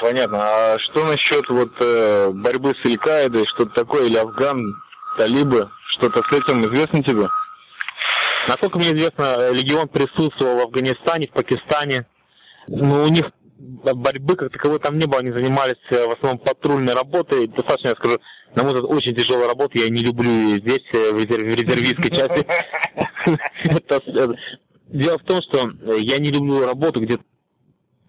Понятно. 0.00 0.38
А 0.40 0.78
что 0.78 1.04
насчет 1.04 1.48
вот 1.48 1.72
э, 1.80 2.30
борьбы 2.30 2.74
с 2.74 2.86
Аль-Каидой, 2.86 3.46
что-то 3.54 3.72
такое, 3.74 4.06
или 4.06 4.16
Афган, 4.16 4.76
талибы, 5.16 5.70
что-то 5.96 6.22
с 6.22 6.32
этим 6.32 6.66
известно 6.66 7.02
тебе? 7.02 7.28
Насколько 8.48 8.78
мне 8.78 8.92
известно, 8.92 9.50
легион 9.50 9.88
присутствовал 9.88 10.58
в 10.58 10.62
Афганистане, 10.62 11.28
в 11.28 11.32
Пакистане. 11.32 12.06
Но 12.68 13.04
у 13.04 13.08
них 13.08 13.26
борьбы 13.58 14.36
как 14.36 14.52
таковой 14.52 14.78
там 14.78 14.98
не 14.98 15.06
было, 15.06 15.20
они 15.20 15.32
занимались 15.32 15.80
э, 15.90 16.06
в 16.06 16.12
основном 16.12 16.38
патрульной 16.38 16.94
работой. 16.94 17.48
Достаточно, 17.48 17.88
я 17.88 17.94
скажу, 17.94 18.18
на 18.54 18.62
мой 18.62 18.74
взгляд, 18.74 18.90
очень 18.90 19.14
тяжелая 19.14 19.48
работа, 19.48 19.78
я 19.78 19.88
не 19.88 20.02
люблю 20.02 20.30
ее 20.30 20.60
здесь, 20.60 20.84
э, 20.92 21.12
в 21.12 21.18
резервистской 21.18 22.10
части. 22.10 22.46
Дело 24.88 25.18
в 25.18 25.24
том, 25.24 25.40
что 25.42 25.70
я 25.96 26.18
не 26.18 26.30
люблю 26.30 26.64
работу, 26.64 27.00
где 27.00 27.18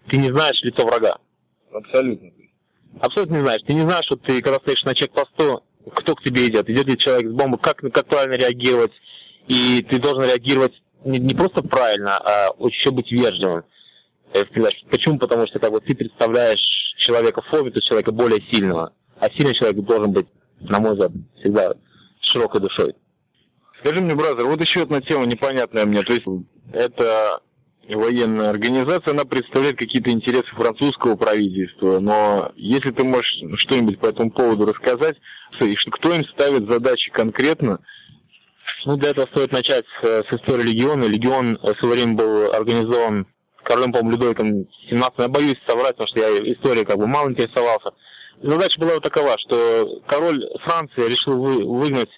ты 0.08 0.16
не 0.16 0.30
знаешь 0.30 0.60
лицо 0.62 0.86
врага. 0.86 1.18
Абсолютно. 1.72 2.30
Абсолютно 3.00 3.36
не 3.36 3.42
знаешь. 3.42 3.62
Ты 3.66 3.74
не 3.74 3.80
знаешь, 3.80 4.04
что 4.04 4.16
ты, 4.16 4.40
когда 4.40 4.58
стоишь 4.60 4.84
на 4.84 4.94
чекпосту, 4.94 5.64
кто 5.94 6.14
к 6.14 6.22
тебе 6.22 6.46
идет, 6.46 6.68
идет 6.68 6.86
ли 6.86 6.98
человек 6.98 7.30
с 7.30 7.34
бомбой, 7.34 7.58
как, 7.60 7.78
как 7.78 8.06
правильно 8.06 8.34
реагировать. 8.34 8.92
И 9.48 9.82
ты 9.88 9.98
должен 9.98 10.24
реагировать 10.24 10.72
не, 11.04 11.18
не 11.18 11.34
просто 11.34 11.62
правильно, 11.62 12.18
а 12.18 12.50
еще 12.58 12.90
быть 12.90 13.10
вежливым. 13.10 13.64
Э, 14.32 14.44
Почему? 14.90 15.18
Потому 15.18 15.46
что 15.46 15.58
как 15.58 15.72
бы, 15.72 15.80
ты 15.80 15.94
представляешь 15.94 16.60
человека 16.98 17.42
в 17.42 17.46
форме, 17.46 17.70
то 17.70 17.80
человека 17.80 18.12
более 18.12 18.40
сильного. 18.50 18.92
А 19.18 19.30
сильный 19.30 19.54
человек 19.54 19.84
должен 19.84 20.12
быть, 20.12 20.26
на 20.60 20.78
мой 20.80 20.92
взгляд, 20.92 21.12
всегда 21.40 21.74
широкой 22.20 22.60
душой. 22.60 22.94
Скажи 23.80 24.00
мне, 24.02 24.14
бразер, 24.14 24.44
вот 24.46 24.60
еще 24.60 24.82
одна 24.82 25.00
тема 25.00 25.26
непонятная 25.26 25.86
мне. 25.86 26.02
То 26.02 26.12
есть 26.12 26.26
это 26.72 27.40
военная 27.88 28.50
организация, 28.50 29.12
она 29.12 29.24
представляет 29.24 29.78
какие-то 29.78 30.10
интересы 30.10 30.48
французского 30.54 31.16
правительства, 31.16 32.00
но 32.00 32.52
если 32.56 32.90
ты 32.90 33.04
можешь 33.04 33.40
что-нибудь 33.60 33.98
по 33.98 34.06
этому 34.06 34.30
поводу 34.30 34.66
рассказать, 34.66 35.16
и 35.60 35.74
кто 35.74 36.14
им 36.14 36.24
ставит 36.24 36.68
задачи 36.68 37.10
конкретно, 37.12 37.78
ну, 38.84 38.96
для 38.96 39.10
этого 39.10 39.26
стоит 39.26 39.52
начать 39.52 39.84
с, 40.00 40.06
с 40.06 40.32
истории 40.32 40.62
легиона. 40.62 41.04
Легион 41.04 41.58
в 41.62 41.74
свое 41.78 41.94
время 41.94 42.14
был 42.14 42.52
организован 42.52 43.26
королем, 43.68 43.92
по-моему, 43.92 44.12
Людовиком 44.12 44.66
17 44.88 45.18
Я 45.18 45.28
боюсь 45.28 45.56
соврать, 45.66 45.96
потому 45.96 46.08
что 46.08 46.20
я 46.20 46.52
историей 46.52 46.84
как 46.84 46.98
бы 46.98 47.06
мало 47.06 47.30
интересовался. 47.30 47.90
Задача 48.42 48.80
была 48.80 48.94
вот 48.94 49.02
такова, 49.02 49.36
что 49.38 50.00
король 50.06 50.44
Франции 50.64 51.08
решил 51.08 51.38
вы, 51.38 51.64
выгнать 51.64 52.10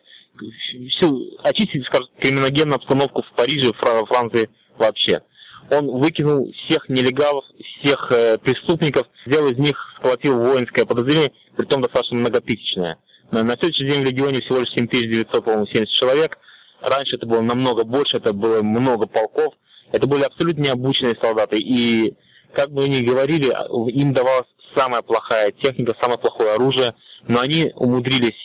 всю, 0.91 1.37
очистить, 1.43 1.85
скажем, 1.87 2.09
криминогенную 2.21 2.77
обстановку 2.77 3.23
в 3.23 3.37
Париже, 3.37 3.73
в 3.73 4.07
Франции 4.07 4.49
вообще 4.79 5.23
он 5.71 5.87
выкинул 6.01 6.53
всех 6.67 6.89
нелегалов, 6.89 7.45
всех 7.81 8.11
э, 8.11 8.39
преступников, 8.39 9.07
сделал 9.25 9.51
из 9.51 9.59
них, 9.59 9.77
схватил 9.97 10.37
воинское 10.37 10.85
подразделение, 10.85 11.33
притом 11.57 11.83
достаточно 11.83 12.17
многотысячное. 12.17 12.97
На, 13.31 13.45
на 13.45 13.57
следующий 13.57 13.89
день 13.89 14.03
в 14.03 14.07
регионе 14.07 14.41
всего 14.41 14.59
лишь 14.59 14.71
7900, 14.71 15.45
по-моему, 15.45 15.67
70 15.67 15.89
человек. 15.95 16.39
Раньше 16.81 17.17
это 17.17 17.27
было 17.27 17.41
намного 17.41 17.85
больше, 17.85 18.17
это 18.17 18.33
было 18.33 18.63
много 18.63 19.07
полков. 19.07 19.55
Это 19.92 20.07
были 20.07 20.22
абсолютно 20.22 20.62
необученные 20.62 21.16
солдаты. 21.20 21.59
И, 21.59 22.14
как 22.55 22.70
бы 22.70 22.85
они 22.85 23.03
говорили, 23.03 23.53
им 23.92 24.12
давалась 24.12 24.48
самая 24.76 25.03
плохая 25.03 25.53
техника, 25.53 25.96
самое 26.00 26.18
плохое 26.18 26.53
оружие. 26.53 26.94
Но 27.26 27.40
они 27.40 27.72
умудрились, 27.74 28.38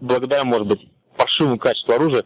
благодаря, 0.00 0.44
может 0.44 0.66
быть, 0.66 0.80
паршивому 1.16 1.58
качеству 1.58 1.92
оружия, 1.94 2.24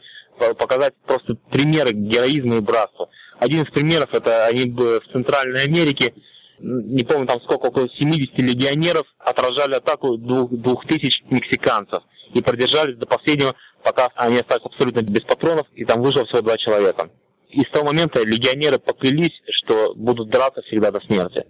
показать 0.59 0.95
просто 1.07 1.35
примеры 1.51 1.93
героизма 1.93 2.57
и 2.57 2.61
братства. 2.61 3.09
Один 3.39 3.63
из 3.63 3.71
примеров, 3.71 4.13
это 4.13 4.47
они 4.47 4.71
в 4.71 5.01
Центральной 5.13 5.65
Америке, 5.65 6.15
не 6.59 7.05
помню 7.05 7.27
там 7.27 7.41
сколько, 7.43 7.67
около 7.67 7.89
70 7.89 8.39
легионеров 8.39 9.07
отражали 9.19 9.75
атаку 9.75 10.17
двух, 10.17 10.51
двух 10.51 10.87
тысяч 10.87 11.23
мексиканцев 11.29 12.03
и 12.33 12.41
продержались 12.41 12.97
до 12.97 13.07
последнего, 13.07 13.55
пока 13.83 14.11
они 14.15 14.39
остались 14.39 14.65
абсолютно 14.65 15.03
без 15.03 15.23
патронов, 15.23 15.67
и 15.75 15.85
там 15.85 16.01
выжило 16.01 16.25
всего 16.25 16.41
два 16.41 16.57
человека. 16.57 17.11
И 17.57 17.65
с 17.65 17.71
того 17.71 17.87
момента 17.87 18.23
легионеры 18.23 18.79
поклялись, 18.79 19.33
что 19.51 19.95
будут 19.95 20.29
драться 20.29 20.61
всегда 20.63 20.91
до 20.91 21.01
смерти. 21.01 21.45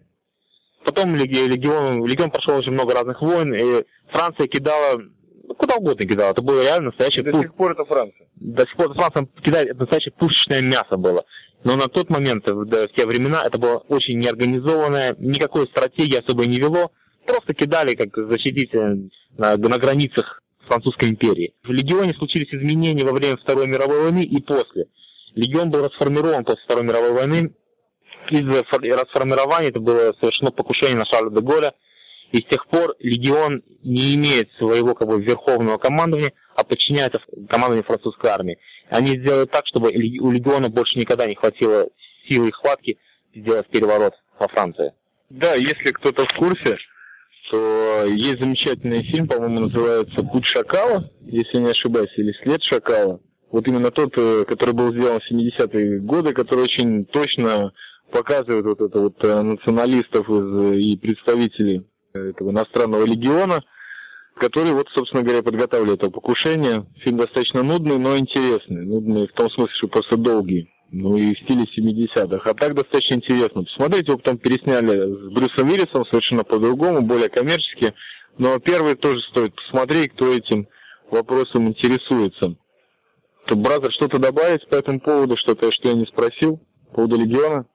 Потом 0.85 1.17
легион, 1.17 2.07
легион 2.07 2.31
прошел 2.31 2.57
очень 2.57 2.71
много 2.71 2.95
разных 2.95 3.21
войн, 3.21 3.53
и 3.53 3.85
Франция 4.13 4.47
кидала 4.47 5.03
ну, 5.49 5.55
куда 5.55 5.75
угодно 5.75 6.07
кидала. 6.07 6.31
Это 6.31 6.43
было 6.43 6.63
реально 6.63 6.91
настоящее... 6.91 7.25
До 7.25 7.43
сих 7.43 7.55
пор 7.57 7.73
это 7.73 7.85
Франция. 7.85 8.29
До 8.37 8.65
сих 8.67 8.77
пор 8.77 8.87
это 8.87 8.95
Франция 8.95 9.29
кидает, 9.43 9.77
настоящее 9.77 10.13
пушечное 10.13 10.61
мясо 10.61 10.97
было. 10.97 11.25
Но 11.65 11.75
на 11.75 11.89
тот 11.89 12.09
момент, 12.09 12.47
в, 12.47 12.65
в 12.65 12.89
те 12.95 13.05
времена, 13.05 13.43
это 13.45 13.59
было 13.59 13.79
очень 13.89 14.21
неорганизованное, 14.21 15.17
никакой 15.19 15.67
стратегии 15.67 16.23
особо 16.25 16.47
не 16.47 16.59
вело. 16.59 16.93
Просто 17.27 17.53
кидали, 17.53 17.97
как 17.97 18.17
защитить 18.17 18.73
на, 18.73 19.57
на 19.57 19.79
границах 19.79 20.41
Французской 20.69 21.09
империи. 21.09 21.55
В 21.65 21.73
легионе 21.73 22.15
случились 22.15 22.55
изменения 22.55 23.05
во 23.05 23.13
время 23.13 23.37
Второй 23.39 23.67
мировой 23.67 24.03
войны 24.03 24.23
и 24.23 24.41
после. 24.41 24.87
Легион 25.37 25.71
был 25.71 25.85
расформирован 25.85 26.45
после 26.45 26.65
Второй 26.65 26.85
мировой 26.85 27.13
войны. 27.13 27.53
Из-за 28.31 28.65
расформирования 28.65 29.69
это 29.69 29.81
было 29.81 30.15
совершено 30.19 30.51
покушение 30.51 30.97
на 30.97 31.05
Шарля 31.05 31.31
де 31.31 31.41
Голля. 31.41 31.75
И 32.33 32.39
с 32.39 32.45
тех 32.47 32.67
пор 32.67 32.97
легион 32.99 33.63
не 33.85 34.17
имеет 34.17 34.51
своего 34.59 34.95
как 34.95 35.07
бы, 35.07 35.23
верховного 35.23 35.79
командования, 35.79 36.33
а 36.57 36.65
подчиняется 36.65 37.21
командованию 37.49 37.85
французской 37.85 38.31
армии. 38.31 38.59
Они 38.89 39.19
сделают 39.19 39.53
так, 39.53 39.65
чтобы 39.67 39.91
у 39.91 40.31
легиона 40.31 40.69
больше 40.69 40.99
никогда 40.99 41.27
не 41.27 41.37
хватило 41.37 41.87
силы 42.29 42.49
и 42.49 42.53
хватки 42.53 42.99
сделать 43.33 43.69
переворот 43.69 44.15
во 44.41 44.49
Франции. 44.49 44.93
Да, 45.29 45.55
если 45.55 45.93
кто-то 45.93 46.25
в 46.25 46.37
курсе, 46.37 46.79
то 47.51 48.05
есть 48.07 48.41
замечательный 48.41 49.05
фильм, 49.05 49.29
по-моему, 49.29 49.61
называется 49.69 50.23
«Путь 50.25 50.47
шакала», 50.47 51.09
если 51.21 51.59
не 51.59 51.71
ошибаюсь, 51.71 52.13
или 52.17 52.33
«След 52.43 52.63
шакала». 52.63 53.21
Вот 53.51 53.67
именно 53.69 53.91
тот, 53.91 54.13
э, 54.17 54.45
который 54.47 54.75
был 54.75 54.93
сделан 54.93 55.21
в 55.21 55.33
70-е 55.33 56.01
годы, 56.01 56.33
который 56.33 56.65
очень 56.65 57.05
точно 57.07 57.73
показывает 58.11 58.65
вот 58.65 58.81
это 58.81 59.01
вот 59.01 59.25
э, 59.25 59.43
националистов 59.43 60.29
и 60.29 60.97
представителей 60.97 61.87
этого 62.15 62.51
иностранного 62.51 63.05
легиона– 63.05 63.63
который 64.37 64.73
вот, 64.73 64.89
собственно 64.95 65.23
говоря, 65.23 65.43
подготавливали 65.43 65.95
это 65.95 66.11
покушение. 66.11 66.87
Фильм 66.99 67.19
достаточно 67.19 67.63
нудный, 67.63 67.99
но 67.99 68.17
интересный. 68.17 68.85
Нудный 68.85 69.29
в 69.29 69.33
том 69.33 69.51
смысле, 69.51 69.75
что 69.77 69.89
просто 69.89 70.17
долгий. 70.17 70.71
Ну 70.93 71.17
и 71.17 71.35
в 71.35 71.39
стиле 71.41 71.65
70-х. 71.65 72.49
А 72.49 72.55
так 72.55 72.75
достаточно 72.75 73.15
интересно. 73.15 73.65
Посмотрите, 73.65 74.13
его 74.13 74.19
потом 74.19 74.39
пересняли 74.39 75.15
с 75.15 75.33
Брюсом 75.33 75.69
Виллисом 75.69 76.05
совершенно 76.07 76.45
по-другому, 76.45 77.03
более 77.03 77.29
коммерчески. 77.29 77.95
Но 78.39 78.59
первый 78.59 78.95
тоже 78.95 79.19
стоит 79.31 79.55
посмотреть, 79.55 80.13
кто 80.13 80.33
этим 80.33 80.69
вопросом 81.11 81.69
интересуется. 81.69 82.57
Бразер, 83.55 83.93
что-то 83.93 84.19
добавить 84.19 84.69
по 84.69 84.75
этому 84.75 85.01
поводу, 85.01 85.37
что-то, 85.37 85.71
что 85.73 85.89
я 85.89 85.95
не 85.95 86.07
спросил, 86.07 86.59
по 86.89 86.97
поводу 86.97 87.17
Легиона? 87.17 87.67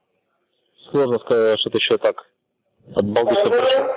Сложно 0.90 1.18
сказать, 1.20 1.58
что-то 1.60 1.78
еще 1.78 1.96
так 1.98 2.26
от 2.94 3.04
Балдыша 3.04 3.46
прошло. 3.46 3.94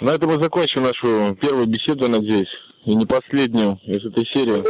На 0.00 0.10
этом 0.10 0.30
мы 0.30 0.42
закончим 0.42 0.82
нашу 0.82 1.36
первую 1.36 1.66
беседу, 1.66 2.08
надеюсь, 2.08 2.50
и 2.84 2.94
не 2.94 3.06
последнюю 3.06 3.78
из 3.84 4.04
этой 4.04 4.26
серии. 4.26 4.64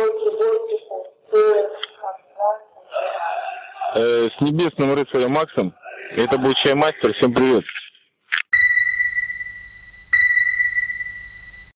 Э, 3.96 4.28
с 4.28 4.40
небесным 4.40 4.94
рыцарем 4.94 5.32
Максом. 5.32 5.74
Это 6.16 6.38
был 6.38 6.52
Чаймастер. 6.54 7.14
Всем 7.14 7.32
привет. 7.32 7.64